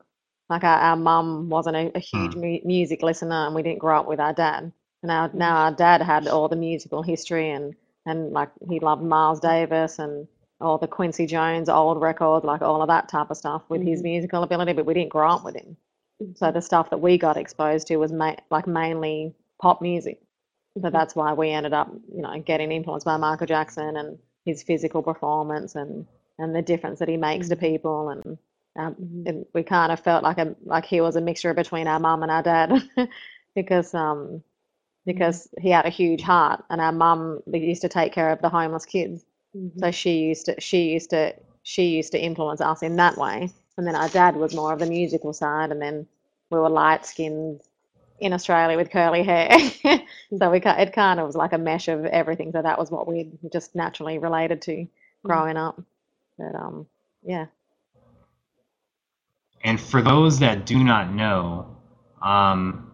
[0.51, 4.01] Like our, our mum wasn't a, a huge mu- music listener, and we didn't grow
[4.01, 4.71] up with our dad.
[5.03, 5.35] And our, mm.
[5.35, 7.75] now our dad had all the musical history, and
[8.07, 10.27] and like he loved Miles Davis and
[10.61, 14.01] all the Quincy Jones old records, like all of that type of stuff with his
[14.01, 14.11] mm-hmm.
[14.11, 14.73] musical ability.
[14.73, 15.77] But we didn't grow up with him.
[16.37, 16.55] So mm-hmm.
[16.55, 20.21] the stuff that we got exposed to was ma- like mainly pop music.
[20.75, 20.93] So mm-hmm.
[20.93, 25.03] that's why we ended up, you know, getting influenced by Michael Jackson and his physical
[25.03, 26.07] performance and
[26.39, 28.39] and the difference that he makes to people and
[28.75, 32.01] um, and we kind of felt like a like he was a mixture between our
[32.01, 32.83] mum and our dad
[33.55, 34.43] because um
[35.07, 38.49] because he had a huge heart and our mum used to take care of the
[38.49, 39.25] homeless kids.
[39.57, 39.79] Mhm.
[39.81, 43.51] so she used to she used to she used to influence us in that way.
[43.77, 46.07] And then our dad was more of the musical side and then
[46.51, 47.61] we were light skinned
[48.21, 49.51] in Australia with curly hair.
[50.39, 52.53] So we ki- it kind of was like a mesh of everything.
[52.53, 54.87] So that was what we just naturally related to
[55.25, 55.81] growing up.
[56.39, 56.87] But um
[57.23, 57.47] yeah.
[59.65, 61.77] And for those that do not know,
[62.21, 62.92] um,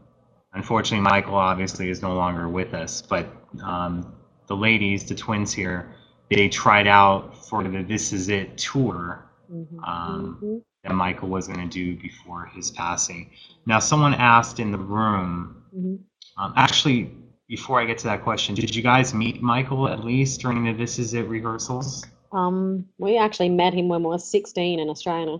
[0.52, 3.26] unfortunately, Michael obviously is no longer with us, but
[3.62, 4.14] um,
[4.46, 5.94] the ladies, the twins here,
[6.30, 9.88] they tried out for the This Is It tour Mhm.
[9.88, 10.62] um, Mhm.
[10.84, 13.30] that Michael was going to do before his passing.
[13.66, 15.98] Now, someone asked in the room, Mhm.
[16.36, 17.14] um, actually,
[17.48, 20.72] before I get to that question, did you guys meet Michael at least during the
[20.72, 22.04] This Is It rehearsals?
[22.30, 25.38] Um, we actually met him when we were 16 in Australia.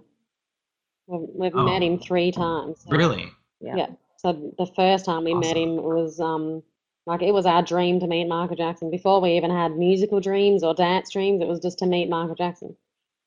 [1.06, 1.84] We've, we've met Oh.
[1.86, 2.80] him three times.
[2.80, 3.30] so- Really?
[3.60, 3.86] yeah Yeah.
[4.18, 6.62] So the first time we met him was um
[7.06, 8.90] like it was our dream to meet Michael Jackson.
[8.90, 12.34] Before we even had musical dreams or dance dreams, it was just to meet Michael
[12.34, 12.76] Jackson.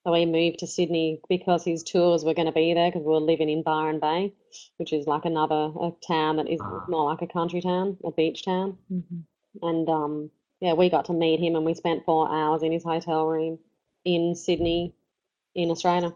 [0.03, 3.13] So we moved to Sydney because his tours were going to be there because we
[3.13, 4.33] were living in Byron Bay,
[4.77, 6.85] which is like another a town that is Ah.
[6.89, 8.77] more like a country town, a beach town.
[8.91, 9.23] Mhm.
[9.61, 12.83] And um, yeah, we got to meet him and we spent four hours in his
[12.83, 13.59] hotel room
[14.03, 14.93] in Sydney,
[15.55, 16.13] in Australia.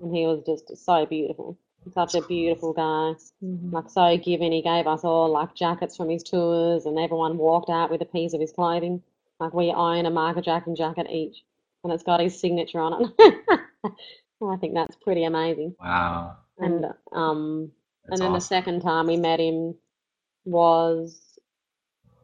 [0.00, 1.58] And he was just so beautiful.
[1.92, 3.14] Such a beautiful guy.
[3.42, 3.72] Mhm.
[3.72, 4.52] Like so giving.
[4.52, 8.06] He gave us all like jackets from his tours and everyone walked out with a
[8.06, 9.02] piece of his clothing.
[9.38, 11.44] Like we own a Michael Jackson jacket each
[11.82, 13.34] and it's got his signature on it.
[14.42, 15.74] I think that's pretty amazing.
[15.80, 16.36] Wow.
[16.58, 17.72] And um
[18.06, 19.74] That's and then the second time we met him
[20.44, 21.38] was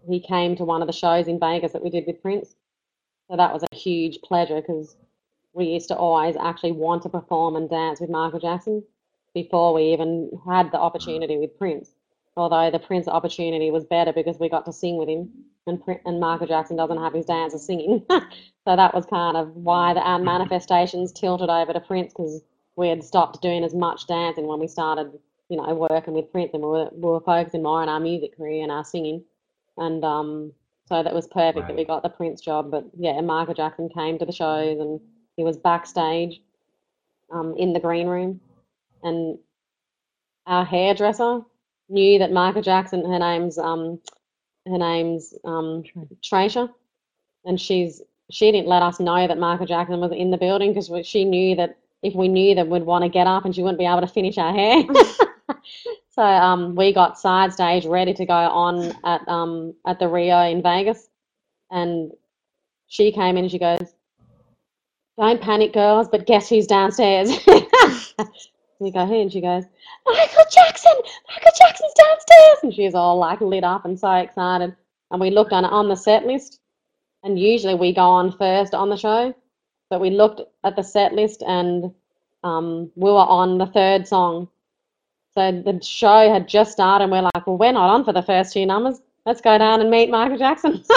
[0.09, 2.55] he came to one of the shows in Vegas that we did with Prince.
[3.31, 4.97] So that was a huge pleasure because
[5.53, 8.83] we used to always actually want to perform and dance with Michael Jackson
[9.35, 11.95] before we even had the opportunity with Prince.
[12.37, 15.31] Although the Prince opportunity was better because we got to sing with him,
[15.67, 19.95] and and Michael Jackson doesn't have his dancers singing, so that was kind of why
[19.95, 22.43] the our manifestations tilted over to Prince because
[22.77, 25.13] we had stopped doing as much dancing when we started,
[25.49, 28.37] you know, working with Prince, and we were, we were focusing more on our music
[28.37, 29.23] career and our singing,
[29.77, 30.53] and um,
[30.87, 32.71] so that was perfect that we got the Prince job.
[32.71, 35.01] But yeah, and Michael Jackson came to the shows, and
[35.37, 36.41] he was backstage,
[37.31, 38.41] um, in the green room,
[39.03, 39.39] and
[40.47, 41.43] our hairdresser
[41.89, 44.01] knew that Michael Jackson, her name's um,
[44.67, 45.83] her name's um,
[46.23, 46.71] Tracia,
[47.45, 50.91] and she's she didn't let us know that Michael Jackson was in the building because
[51.07, 53.79] she knew that if we knew that we'd want to get up and she wouldn't
[53.79, 54.83] be able to finish our hair.
[56.11, 60.41] so um, we got side stage ready to go on at um, at the Rio
[60.43, 61.09] in Vegas,
[61.71, 62.13] and
[62.87, 63.95] she came in and she goes,
[65.19, 67.31] "Don't panic, girls, but guess who's downstairs?"
[68.81, 69.65] we go, "Who?" And she goes,
[70.07, 70.93] "Michael Jackson!
[71.29, 74.75] Michael Jackson's downstairs!" And she was all like lit up and so excited.
[75.11, 76.61] And we looked on on the set list,
[77.23, 79.35] and usually we go on first on the show,
[79.91, 81.93] but we looked at the set list and
[82.43, 84.49] um, we were on the third song.
[85.35, 88.23] So the show had just started, and we're like, "Well, we're not on for the
[88.23, 89.01] first two numbers.
[89.27, 90.85] Let's go down and meet Michael Jackson."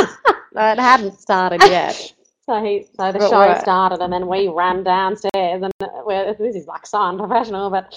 [0.55, 2.13] No, it hadn't started yet
[2.45, 5.71] So he, so the But show we're- started, and then we ran downstairs, and
[6.05, 7.93] we're, this is like so unprofessional, but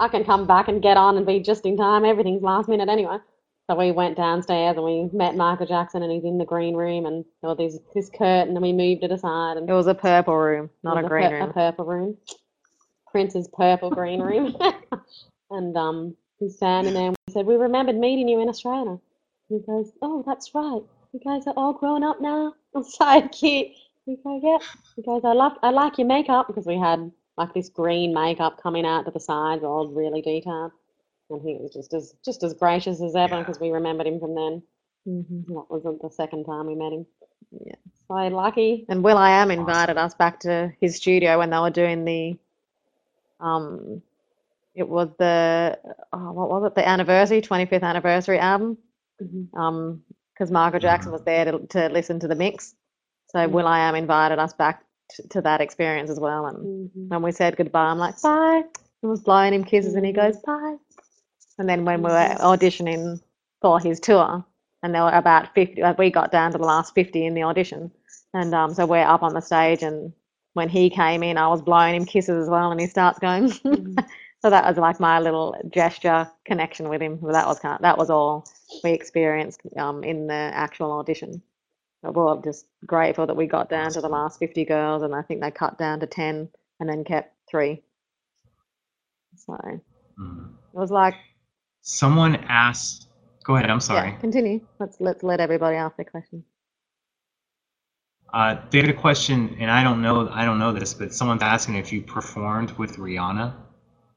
[0.00, 2.04] I can come back and get on and be just in time.
[2.04, 3.18] Everything's last minute anyway.
[3.70, 7.06] So we went downstairs and we met Michael Jackson, and he's in the green room,
[7.06, 9.94] and there was this, this curtain, and we moved it aside, and it was a
[9.94, 12.16] purple room not a green pur- room a purple room,
[13.10, 14.56] Prince's purple green room,
[15.50, 18.98] and um, he's standing there, and we said, "We remembered meeting you in Australia."
[19.48, 20.82] He goes, "Oh, that's right.
[21.12, 22.54] You guys are all grown up now.
[22.74, 23.68] I'm so cute."
[24.06, 24.58] We go, "Yeah."
[24.96, 28.60] He goes, "I love, I like your makeup because we had like this green makeup
[28.62, 30.72] coming out to the sides, all really detailed."
[31.30, 33.40] And he was just as just as gracious as ever Yeah.
[33.40, 34.62] because we remembered him from then.
[35.06, 35.46] Mhm.
[35.46, 37.06] That wasn't the second time we met him.
[37.50, 37.74] Yeah.
[38.08, 38.84] So lucky.
[38.88, 42.36] And will.i.am invited us back to his studio when they were doing the
[43.40, 44.02] um
[44.74, 45.78] it was the
[46.12, 46.74] oh, what was it?
[46.74, 48.76] The anniversary, 25th anniversary album.
[49.22, 49.48] Mhm.
[49.56, 52.74] Um because Michael Jackson was there to, to listen to the mix.
[53.34, 53.52] So Mm.
[53.52, 56.46] will.i.am invited us back to, to that experience as well.
[56.46, 57.10] And Mhm.
[57.10, 58.64] when we said goodbye, I'm like, bye.
[59.04, 60.76] I was blowing him kisses and he goes, bye.
[61.58, 62.40] And then when we were Mhm.
[62.40, 63.20] auditioning
[63.62, 64.44] for his tour,
[64.82, 67.92] and there were about 50, we got down to the last 50 in the audition.
[68.34, 70.12] And um, so we're up on the stage, and
[70.54, 73.50] when he came in, I was blowing him kisses as well, and he starts going,
[73.50, 74.04] Mhm.
[74.42, 77.18] So that was like my little gesture connection with him.
[77.22, 78.44] Well, That was kind of, that was all
[78.84, 81.42] we experienced um, in the actual audition.
[82.12, 85.22] But I'm just grateful that we got down to the last 50 girls, and I
[85.22, 86.48] think they cut down to 10
[86.80, 87.82] and then kept three.
[89.36, 89.80] So it
[90.20, 90.54] Mm.
[90.72, 91.14] was like,
[91.80, 93.08] Someone asked.
[93.44, 93.68] Go ahead.
[93.70, 94.10] I'm sorry.
[94.10, 94.60] yeah, continue.
[94.80, 96.44] Let's let's let everybody ask their question.
[98.32, 100.28] Uh, they had a question, and I don't know.
[100.30, 103.54] I don't know this, but someone's asking if you performed with Rihanna.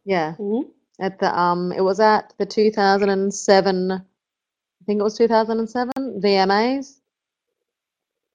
[0.05, 0.71] Yeah, Mhm.
[0.99, 3.99] at the um, it was at the 2007, I
[4.85, 7.01] think it was 2007 VMAs.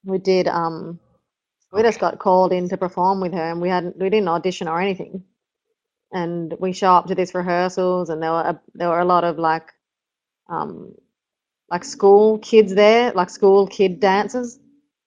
[0.05, 1.01] We did um,
[1.73, 4.69] we just got called in to perform with her, and we hadn't we didn't audition
[4.69, 5.25] or anything.
[6.13, 9.25] And we show up to these rehearsals, and there were a, there were a lot
[9.25, 9.71] of like,
[10.51, 10.95] um,
[11.71, 14.59] like school kids there, like school kid dancers.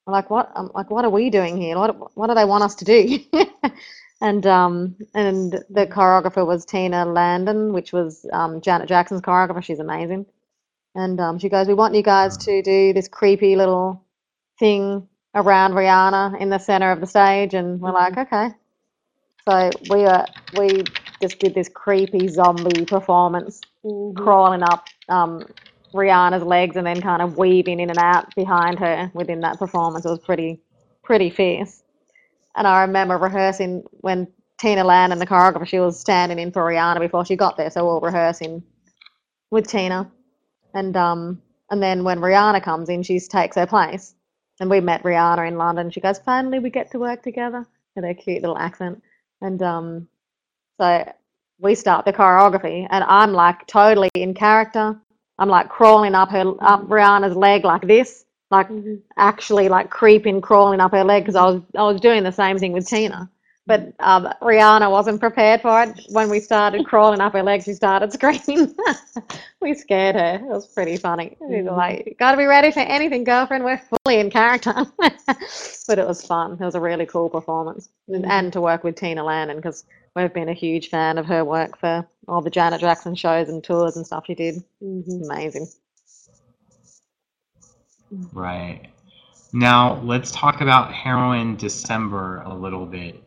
[0.07, 0.51] I'm like, what?
[0.55, 1.77] I'm like, what are we doing here?
[1.77, 3.19] What what do they want us to do?
[4.21, 9.63] and um and the choreographer was Tina Landon, which was um, Janet Jackson's choreographer.
[9.63, 10.27] She's amazing.
[10.95, 14.04] And um, she goes, we want you guys to do this creepy little
[14.59, 18.49] thing around Rihanna in the center of the stage, and we're like, okay.
[19.49, 20.25] So we were
[20.57, 20.83] we
[21.21, 24.15] just did this creepy zombie performance, Mhm.
[24.15, 25.45] crawling up um,
[25.93, 30.05] Rihanna's legs and then kind of weaving in and out behind her within that performance.
[30.05, 30.61] It was pretty
[31.03, 31.83] pretty fierce.
[32.55, 34.27] And I remember rehearsing when
[34.59, 37.71] Tina Land and the choreographer, she was standing in for Rihanna before she got there,
[37.71, 38.63] so we we're rehearsing
[39.51, 40.11] with Tina.
[40.73, 41.41] And um
[41.71, 44.14] and then when Rihanna comes in, she takes her place.
[44.59, 45.89] And we met Rihanna in London.
[45.91, 49.01] She goes, finally we get to work together with her cute little accent.
[49.41, 50.07] And um
[50.79, 51.11] so
[51.59, 54.99] we start the choreography and I'm like totally in character.
[55.39, 59.01] I'm like crawling up her up Rihanna's leg like this, like Mhm.
[59.17, 62.57] actually like creeping, crawling up her leg because I was I was doing the same
[62.57, 63.29] thing with Tina.
[63.67, 65.99] But um, Rihanna wasn't prepared for it.
[66.09, 68.75] When we started crawling up her leg, she started screaming.
[69.59, 70.35] we scared her.
[70.35, 71.35] It was pretty funny.
[71.41, 71.77] We were Mhm.
[71.77, 73.63] like, "Got to be ready for anything, girlfriend.
[73.63, 74.73] We're fully in character."
[75.87, 76.53] but it was fun.
[76.53, 78.29] It was a really cool performance, and, Mhm.
[78.29, 79.83] and to work with Tina Landon because
[80.15, 83.63] we've been a huge fan of her work for all the Janet Jackson shows and
[83.63, 84.63] tours and stuff she did.
[84.83, 85.25] Mhm.
[85.25, 85.67] Amazing.
[88.31, 88.89] Right.
[89.53, 93.23] Now let's talk about Heroine December a little bit.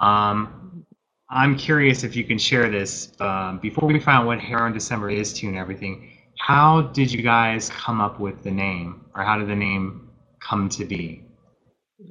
[0.00, 0.84] Um,
[1.30, 5.10] I'm curious if you can share this um, before we find out what Heroine December
[5.10, 6.10] is to and everything.
[6.38, 10.08] How did you guys come up with the name, or how did the name
[10.40, 11.22] come to be?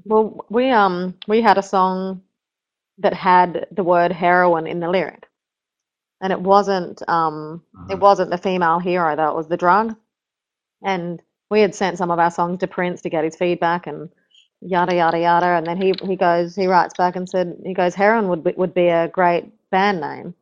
[0.05, 2.23] Well, we um we had a song
[2.99, 5.27] that had the word heroin in the lyric,
[6.21, 7.99] and it wasn't um it Mhm.
[7.99, 9.95] wasn't the female hero though; it was the drug.
[10.83, 11.21] And
[11.51, 14.09] we had sent some of our songs to Prince to get his feedback and
[14.61, 15.47] yada yada yada.
[15.47, 18.53] And then he he goes he writes back and said he goes heroin would be,
[18.57, 20.35] would be a great band name,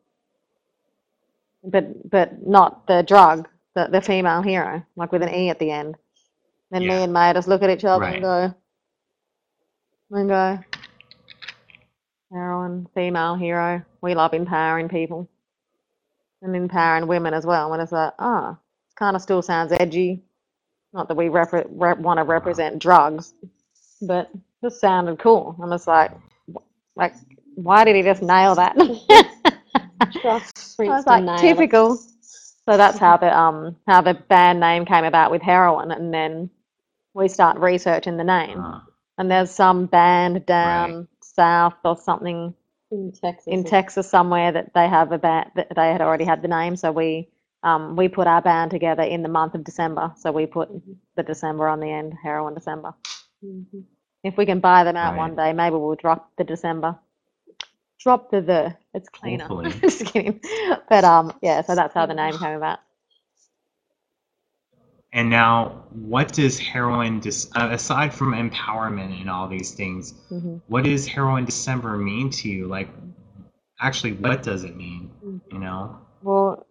[1.64, 5.72] but but not the drug, the the female hero, like with an e at the
[5.72, 5.96] end.
[6.72, 8.14] Then me and May just look at each other Right.
[8.14, 8.56] and go
[10.12, 10.60] and go
[12.32, 13.84] heroine, female hero.
[14.02, 15.30] We love empowering people
[16.44, 17.74] and empowering women as well.
[17.74, 20.24] And it's like, ah, it kind of still sounds edgy.
[20.94, 23.34] Not that we repre- rep- want to represent drugs,
[24.08, 25.56] but it just sounded cool.
[25.62, 26.12] I'm just like,
[26.96, 27.16] like,
[27.56, 28.76] why did he just nail that?
[30.22, 31.70] Trust I was like, nail it.
[31.70, 31.98] typical.
[32.70, 36.50] So that's how the um how the band name came about with heroin, and then
[37.14, 38.60] we start researching the name.
[38.60, 38.80] Uh,
[39.18, 42.54] And there's some band down south or something
[42.92, 43.48] in Texas.
[43.48, 46.76] in Texas somewhere that they have a band that they had already had the name.
[46.76, 47.30] So we
[47.64, 50.14] um, we put our band together in the month of December.
[50.18, 50.70] So we put
[51.18, 52.94] the December on the end, Heroine December.
[53.44, 53.84] Mhm.
[54.26, 55.18] If we can buy them out Right.
[55.18, 56.98] one day, maybe we'll drop the December.
[58.00, 58.76] Drop the the.
[58.94, 59.50] It's cleaner.
[59.82, 60.42] Just kidding.
[60.90, 61.62] But um, yeah.
[61.62, 62.80] So that's how the name came about.
[65.14, 70.58] and now, what does heroin, dis- uh, aside from empowerment and all these things, hmm
[70.68, 72.68] what does heroine December mean to you?
[72.68, 72.90] Like,
[73.80, 75.12] actually, what does it mean?
[75.52, 76.00] You know?
[76.22, 76.66] Well,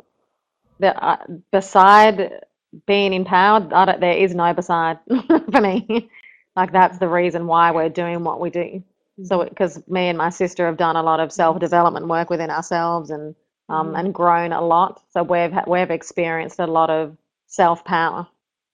[0.81, 2.45] the uh, beside
[2.87, 4.99] being empowered, I don't, there is no beside
[5.53, 6.11] for me.
[6.57, 8.83] Like that's the reason why we're doing what we do.
[9.23, 13.11] So, because me and my sister have done a lot of self-development work within ourselves
[13.11, 13.35] and
[13.71, 13.99] um, Mhm.
[13.99, 15.03] and grown a lot.
[15.11, 18.27] So we've we've experienced a lot of self-power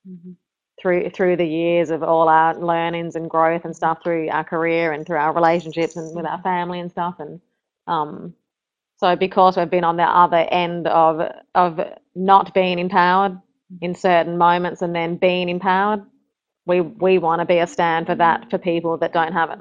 [0.09, 0.37] Mhm.
[0.81, 4.93] through through the years of all our learnings and growth and stuff through our career
[4.93, 7.41] and through our relationships and with our family and stuff and
[7.87, 8.35] um
[8.99, 11.21] so because we've been on the other end of
[11.55, 11.81] of
[12.15, 13.39] not being empowered
[13.83, 16.05] in certain moments and then being empowered
[16.71, 19.59] we we want to be a stand for that for people that don't have it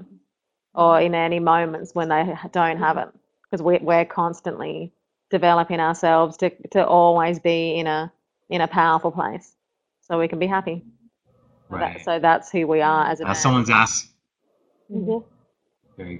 [0.75, 3.09] or in any moments when they don't have it
[3.43, 4.93] because we, we're constantly
[5.31, 8.11] developing ourselves to to always be in a
[8.49, 9.47] in a powerful place,
[10.05, 10.77] so we can be happy.
[11.69, 13.37] So that- so that's who we are as a Now band.
[13.45, 14.05] someone's asked.
[14.91, 15.23] Mhm.
[15.97, 16.17] Very,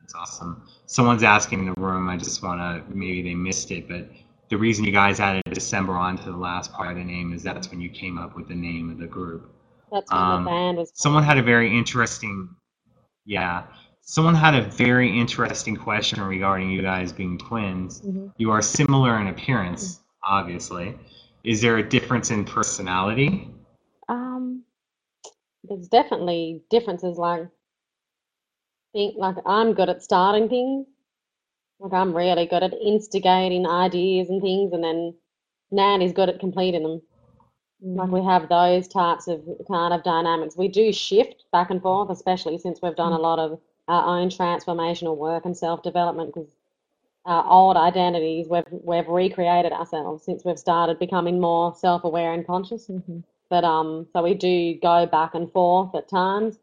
[0.00, 0.52] that's awesome.
[0.86, 2.08] Someone's asking in the room.
[2.14, 4.08] I just want to maybe they missed it, but
[4.50, 7.70] the reason you guys added December onto the last part of the name is that's
[7.70, 9.42] when you came up with the name of the group.
[9.90, 10.92] That's when Um, the band was.
[10.94, 12.48] Someone had a very interesting,
[13.24, 13.64] yeah.
[14.00, 18.02] Someone had a very interesting question regarding you guys being twins.
[18.02, 18.32] Mhm.
[18.36, 20.96] You are similar in appearance, obviously.
[21.44, 23.48] Is there a difference in personality?
[24.08, 24.64] Um,
[25.64, 27.18] there's definitely differences.
[27.18, 27.48] Like,
[28.92, 30.86] think like I'm good at starting things.
[31.78, 35.14] Like I'm really good at instigating ideas and things, and then
[35.70, 37.02] Nan is good at completing them.
[37.94, 40.56] Like we have those types of kind of dynamics.
[40.56, 44.28] We do shift back and forth, especially since we've done a lot of our own
[44.28, 46.34] transformational work and self-development.
[46.34, 46.50] Because
[47.24, 52.88] our old identities, we've we've recreated ourselves since we've started becoming more self-aware and conscious.
[52.88, 53.22] Mhm.
[53.48, 56.58] But um, so we do go back and forth at times.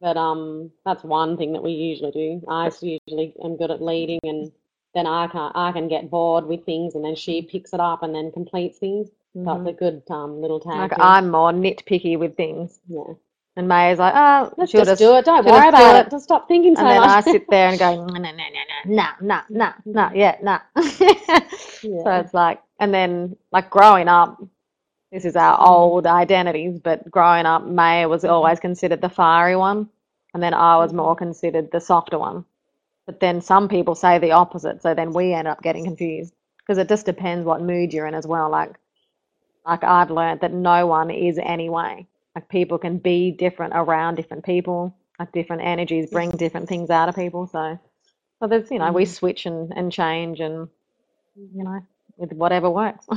[0.00, 2.42] But um, that's one thing that we usually do.
[2.48, 4.50] I usually am good at leading, and
[4.94, 8.02] then I can I can get bored with things, and then she picks it up
[8.02, 9.10] and then completes things.
[9.36, 9.66] Mhm.
[9.66, 10.90] it's a good um little tag.
[10.90, 11.00] Like team.
[11.00, 13.14] I'm more nitpicky with things, yeah.
[13.56, 15.24] and May's like, "Oh, Let's she'll just, do it.
[15.24, 16.10] Don't she'll worry just do about it." it.
[16.10, 17.22] Just stop thinking so And then I much.
[17.22, 18.44] sit there and go, no, no, no,
[18.86, 20.58] no, no, no, no, no, yeah, no.
[21.98, 22.20] So Yeah.
[22.20, 24.42] it's like, and then like growing up,
[25.12, 29.88] this is our old identities, but growing up, Maya was always considered the fiery one,
[30.34, 32.44] and then I was more considered the softer one.
[33.06, 36.78] But then some people say the opposite, so then we end up getting confused because
[36.78, 38.50] it just depends what mood you're in as well.
[38.50, 38.76] Like,
[39.66, 42.06] like I've learned that no one is anyway.
[42.34, 44.94] Like people can be different around different people.
[45.18, 47.46] Like different energies bring different things out of people.
[47.46, 47.78] So,
[48.40, 50.68] so there's you know we switch and and change and
[51.36, 51.80] you know
[52.16, 53.06] with whatever works.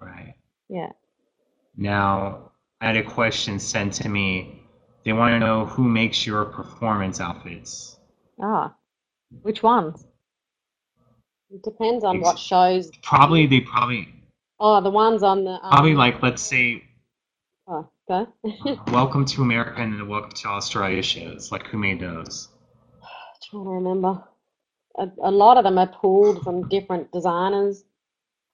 [0.00, 0.34] Right.
[0.70, 0.92] yeah.
[1.76, 4.62] Now, I had a question sent to me.
[5.04, 7.98] They want to know who makes your performance outfits.
[8.42, 8.74] Ah,
[9.42, 10.06] which ones?
[11.50, 12.90] It depends on Ex- what shows.
[13.02, 14.08] Probably, they probably,
[14.60, 15.52] Oh, the ones on the.
[15.52, 16.82] Um, probably like, let's say,
[17.66, 18.26] Oh, go.
[18.88, 21.50] Welcome to America and the Welcome to Australia shows.
[21.52, 22.48] Like, who made those?
[23.50, 24.22] trying to remember.
[24.98, 27.84] A, a lot of them are pulled from different designers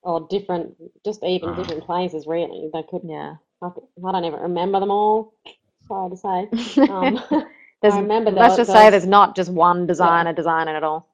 [0.03, 1.55] or different, just even Ah.
[1.55, 2.69] different places, really.
[2.71, 3.35] They could, Yeah.
[3.61, 3.69] I
[4.11, 5.33] don't even remember them all.
[5.87, 6.83] Sorry to say.
[6.89, 7.19] Um,
[7.81, 11.07] There's, remember let's there- just say there's- there's not just one designer designing it all.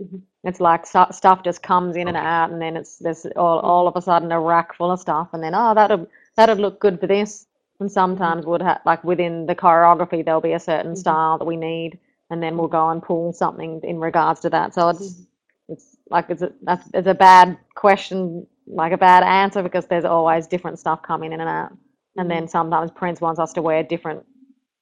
[0.00, 0.22] Mhm.
[0.42, 3.66] It's like stu- stuff just comes in and out, and then it's there's all, mm-hmm.
[3.66, 6.80] all of a sudden a rack full of stuff, and then oh that'd that'd look
[6.80, 7.46] good for this.
[7.80, 7.94] And mm-hmm.
[7.94, 11.00] sometimes would have like within the choreography there'll be a certain mm-hmm.
[11.00, 11.98] style that we need,
[12.30, 14.74] and then we'll go and pull something in regards to that.
[14.74, 15.22] So it's
[15.68, 20.04] it's like it's a that's it's a bad question, like a bad answer because there's
[20.04, 21.72] always different stuff coming in and out.
[22.16, 24.24] And then sometimes Prince wants us to wear different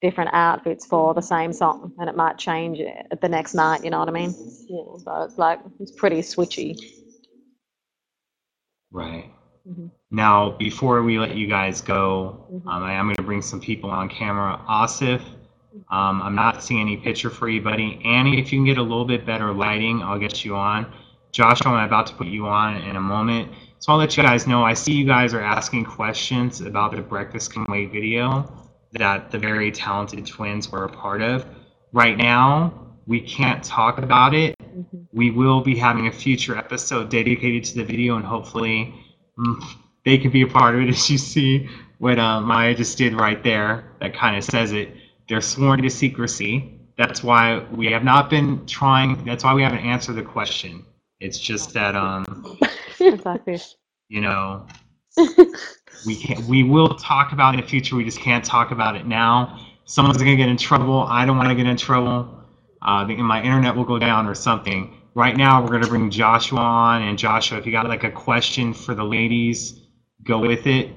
[0.03, 3.85] different outfits for the same song, and it might change it at the next night.
[3.85, 4.35] You know what I mean?
[4.69, 4.83] yeah.
[4.99, 6.77] So it's like it's pretty switchy.
[8.91, 9.31] Right.
[9.67, 9.91] Mhm.
[10.11, 12.67] Now, before we let you guys go, Mhm.
[12.67, 14.61] um, I am going to bring some people on camera.
[14.69, 15.23] Asif,
[15.91, 18.01] um, I'm not seeing any picture for you, buddy.
[18.05, 20.87] Annie, if you can get a little bit better lighting, I'll get you on.
[21.33, 23.51] Joshua, I'm about to put you on in a moment.
[23.79, 24.63] So I'll let you guys know.
[24.65, 28.47] I see you guys are asking questions about the Breakfast Can Wait video
[28.93, 31.47] that the very talented twins were a part of.
[31.93, 32.73] Right now,
[33.07, 34.55] we can't talk about it.
[34.61, 35.07] Mhm.
[35.13, 38.95] We will be having a future episode dedicated to the video, and hopefully,
[39.39, 39.63] mm,
[40.05, 40.89] they can be a part of it.
[40.97, 41.69] As you see
[41.99, 44.95] what uh, Maya just did right there, that kind of says it.
[45.29, 46.79] They're sworn to secrecy.
[46.99, 49.25] That's why we have not been trying.
[49.25, 50.85] That's why we haven't answered the question.
[51.21, 52.25] It's just that um,
[53.01, 53.77] It's like this.
[54.09, 54.67] you know,
[56.07, 57.97] we can we will talk about it in the future.
[57.97, 59.59] We just can't talk about it now.
[59.85, 61.03] Someone's gonna get in trouble.
[61.03, 62.39] I don't want to get in trouble.
[62.81, 64.97] Uh, the, my internet will go down or something.
[65.15, 68.73] Right now, we're gonna bring Joshua on, and Joshua, if you got like a question
[68.73, 69.81] for the ladies,
[70.25, 70.91] go with it.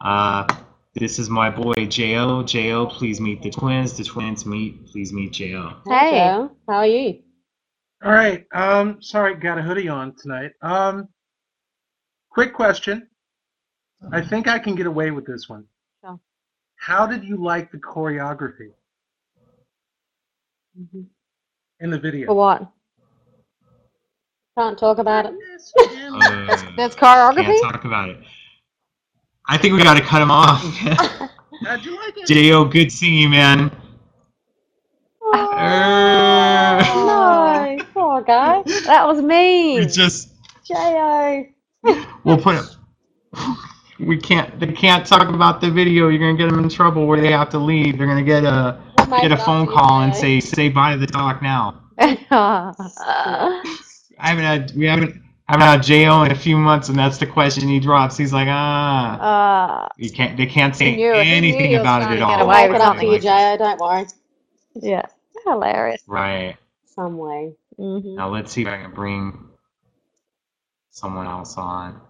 [0.00, 0.46] Uh,
[0.94, 2.42] this is my boy Jo.
[2.42, 3.96] Jo, please meet the twins.
[3.96, 4.86] The twins meet.
[4.86, 5.74] Please meet Jo.
[5.86, 6.48] Hey, Hey.
[6.68, 7.22] How are you?
[8.02, 8.44] All right.
[8.52, 10.52] Um, sorry, got a hoodie on tonight.
[10.62, 11.08] Um,
[12.30, 13.08] quick question.
[14.12, 15.64] I think I can get away with this one.
[16.02, 16.18] Sure.
[16.76, 18.70] How did you like the choreography
[21.80, 22.32] in the For video?
[22.34, 22.70] what?
[24.56, 25.34] Can't talk about it.
[25.50, 27.44] That's, Uh, that's choreography.
[27.60, 28.18] can't talk about it.
[29.48, 30.62] I think we gotta cut him off.
[31.64, 32.26] How'd you like it?
[32.26, 33.70] Jo, good seeing you, man.
[35.32, 38.62] Uh, No, poor guy.
[38.86, 40.30] That was we just
[40.64, 41.46] Jo.
[42.24, 42.76] We'll put it.
[43.98, 44.58] We can't.
[44.60, 46.08] They can't talk about the video.
[46.08, 47.98] You're gonna get them in trouble where they have to leave.
[47.98, 50.98] They're gonna get a Make get a it phone call and say say bye to
[50.98, 51.82] the doc now.
[51.98, 52.72] I
[54.18, 57.68] haven't had we haven't haven't had Jo in a few months, and that's the question
[57.68, 58.16] he drops.
[58.16, 60.36] He's like, ah, uh, you can't.
[60.36, 61.26] They can't say knew it.
[61.26, 62.46] He knew anything about it at all.
[62.46, 63.56] We'll away make with it up to something you, like Jo.
[63.58, 64.06] Don't worry.
[64.74, 65.06] yeah,
[65.44, 66.02] hilarious.
[66.06, 66.56] Right.
[66.86, 67.54] Some way.
[67.76, 69.48] hmm Now let's see if I can bring
[70.90, 72.00] someone else on.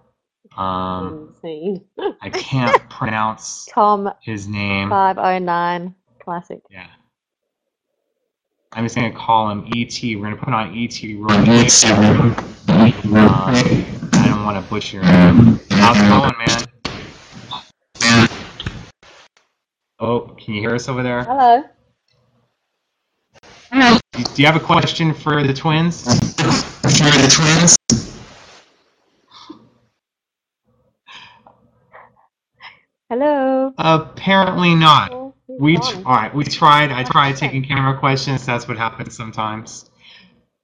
[0.58, 1.84] Um, Unseen.
[2.20, 4.90] I can't pronounce Tom his name.
[4.90, 6.62] five oh nine classic.
[6.68, 6.88] Yeah.
[8.72, 9.96] I'm just gonna call him ET.
[10.02, 11.44] We're gonna put on ET real quick.
[13.06, 15.60] Um, I don't want to butcher him.
[15.70, 16.68] How's it going, man?
[20.00, 21.22] Oh, can you hear us over there?
[21.22, 21.62] Hello.
[24.12, 26.02] Do do you have a question for the twins?
[26.02, 26.12] for
[26.88, 27.77] the twins?
[33.10, 33.72] Hello.
[33.78, 35.12] Apparently not.
[35.12, 35.82] Oh, We gone.
[35.82, 36.34] tr- all right.
[36.34, 36.92] We tried.
[36.92, 38.44] I tried taking camera questions.
[38.44, 39.90] That's what happens sometimes.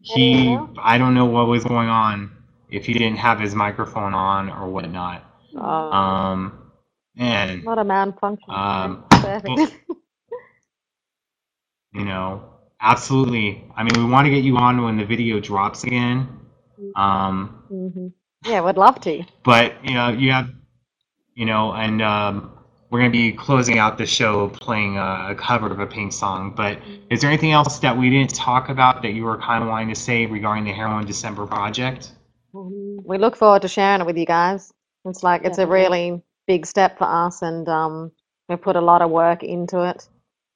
[0.02, 2.30] He, I don't know what was going on.
[2.70, 5.24] If he didn't have his microphone on or whatnot.
[5.56, 6.70] Oh, Um,
[7.16, 8.50] and not a malfunction.
[8.50, 9.04] um,
[9.46, 9.68] well-
[11.92, 12.44] you know,
[12.80, 13.64] absolutely.
[13.76, 16.28] I mean, we want to get you on when the video drops again.
[16.96, 18.08] Um, hmm
[18.44, 19.22] Yeah, would love to.
[19.44, 20.50] but you know, you have,
[21.34, 22.52] you know, and um,
[22.90, 26.52] we're gonna be closing out the show playing a, a cover of a Pink song.
[26.54, 26.78] But
[27.10, 29.88] is there anything else that we didn't talk about that you were kind of wanting
[29.88, 32.12] to say regarding the Heroine December project?
[32.54, 34.72] Um, We look forward to sharing it with you guys.
[35.04, 38.12] It's like it's a really big step for us, and um,
[38.48, 40.08] we've put a lot of work into it.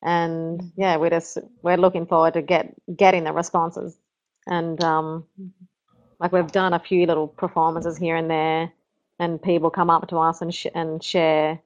[0.03, 3.99] And yeah, we're just we're looking forward to get getting the responses.
[4.47, 5.27] And um,
[6.21, 8.73] like we've done a few little performances here and there,
[9.19, 11.61] and people come up to us and sh- and share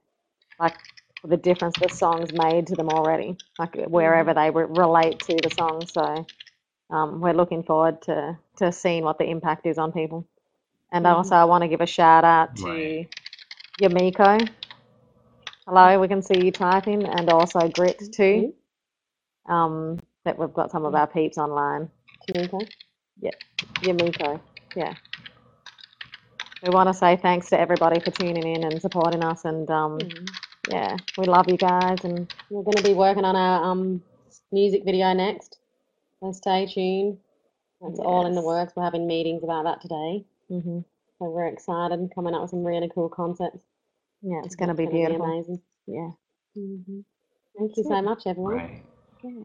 [0.60, 0.76] like
[1.24, 5.50] the difference the songs made to them already, like wherever they re- relate to the
[5.50, 5.86] song.
[5.86, 6.26] So
[6.90, 10.26] um, we're looking forward to to seeing what the impact is on people.
[10.92, 11.10] And Mhm.
[11.16, 13.08] also, I want to give a shout out to Right.
[13.80, 14.48] Yamiko.
[15.66, 18.54] Hello, we can see you typing, and also Grit too.
[19.46, 21.90] Um, that we've got some of our peeps online.
[22.26, 22.60] Kimiko?
[23.82, 24.40] Yamiko,
[24.76, 24.94] yeah.
[26.62, 29.98] We want to say thanks to everybody for tuning in and supporting us, and um,
[29.98, 30.28] Mhm.
[30.70, 34.02] yeah, we love you guys, and We're going to be working on our um,
[34.52, 35.58] music video next.
[36.20, 37.18] So stay tuned.
[37.80, 38.74] That's all in the works.
[38.76, 40.24] We're having meetings about that today.
[40.50, 40.84] mhm,
[41.18, 43.60] So we're excited and coming up with some really cool concepts.
[44.22, 45.26] yeah, it's going to be gonna beautiful.
[45.26, 45.62] amazing.
[45.86, 46.10] Yeah.
[46.54, 47.00] hmm
[47.58, 48.54] Thank you That's so much, everyone.
[48.56, 48.82] Right.
[49.24, 49.42] Yeah.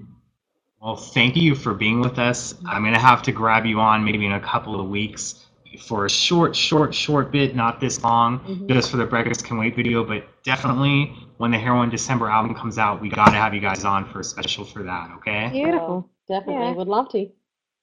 [0.82, 2.54] Well, thank you for being with us.
[2.68, 5.47] I'm gonna have to grab you on maybe in a couple of weeks
[5.88, 8.68] for a short, short, short bit, not this long, Mhm.
[8.70, 10.04] just for the Breakfast Can Wait video.
[10.04, 14.06] But definitely, when the Heroine December album comes out, we gotta have you guys on
[14.06, 15.12] for a special for that.
[15.18, 15.50] Okay?
[15.52, 16.10] Beautiful.
[16.28, 16.66] Definitely.
[16.66, 16.72] Yeah.
[16.74, 17.30] Would love to.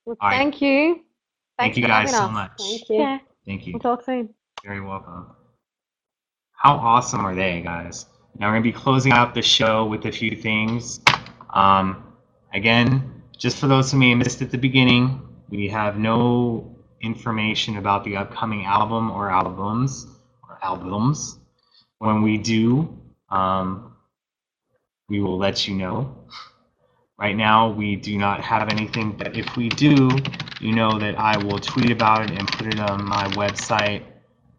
[0.07, 0.37] Well, All right.
[0.37, 0.95] thank you.
[1.57, 2.33] Thank Thanks you guys so us.
[2.33, 2.53] much.
[2.59, 2.97] Thank you.
[2.97, 3.73] Yeah, Thank you.
[3.75, 4.29] we'll talk soon.
[4.65, 5.27] Very welcome.
[6.53, 8.07] How awesome are they, guys?
[8.39, 11.01] Now we're gonna be closing out the show with a few things.
[11.53, 12.03] Um,
[12.53, 15.21] again, just for those who may have missed at the beginning,
[15.51, 16.74] we have no
[17.05, 20.07] information about the upcoming album or albums
[20.49, 21.39] or albums.
[21.99, 22.99] When we do,
[23.31, 23.95] um,
[25.09, 26.17] we will let you know.
[27.19, 30.11] Right now, we do not have anything, but if we do,
[30.61, 34.03] you know that I will tweet about it and put it on my website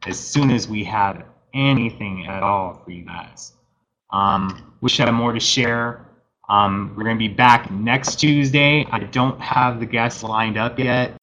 [0.07, 3.53] as soon as we have anything at all for you guys.
[4.11, 6.05] Um, wish I had more to share.
[6.47, 8.85] Um, we're going to be back next Tuesday.
[8.91, 11.17] I don't have the guests lined up yet.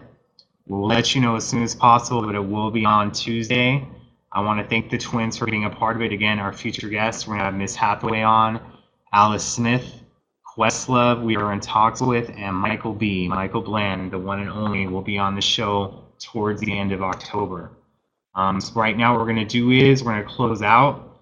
[0.66, 3.86] We'll let you know as soon as possible, but it will be on Tuesday.
[4.30, 6.12] I want to thank the twins for being a part of it.
[6.12, 8.60] Again, our future guests, we're going to have Miss Hathaway on,
[9.12, 10.02] Alice Smith,
[10.56, 13.26] Questlove, we are in talks with, and Michael B.
[13.26, 17.02] Michael Bland, the one and only, will be on the show towards the end of
[17.02, 17.70] October.
[18.34, 21.20] Um, so right now, what we're going to do is we're going to close out.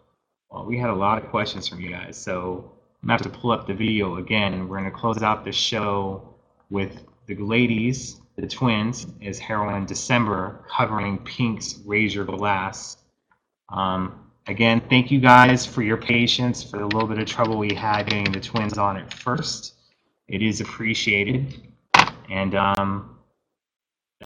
[0.51, 2.73] Well, we had a lot of questions from you guys, so
[3.03, 4.69] I'm going to have to pull up the video again.
[4.69, 6.35] We're going to close out the show
[6.69, 11.81] with the ladies, the twins, is Heroine December, covering Pink's
[12.15, 12.97] Your Glass.
[13.69, 17.75] Um, again, thank you guys for your patience, for the little bit of trouble we
[17.75, 19.75] had getting the twins on at first.
[20.29, 21.69] It is appreciated.
[22.31, 23.19] And um,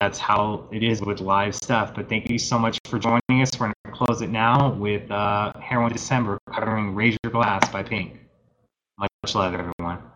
[0.00, 1.94] that's how it is with live stuff.
[1.94, 3.58] But thank you so much for joining us.
[3.58, 8.20] We're going to close it now with uh, Heroine December covering Your Glass by Pink.
[8.98, 10.13] Much love, everyone.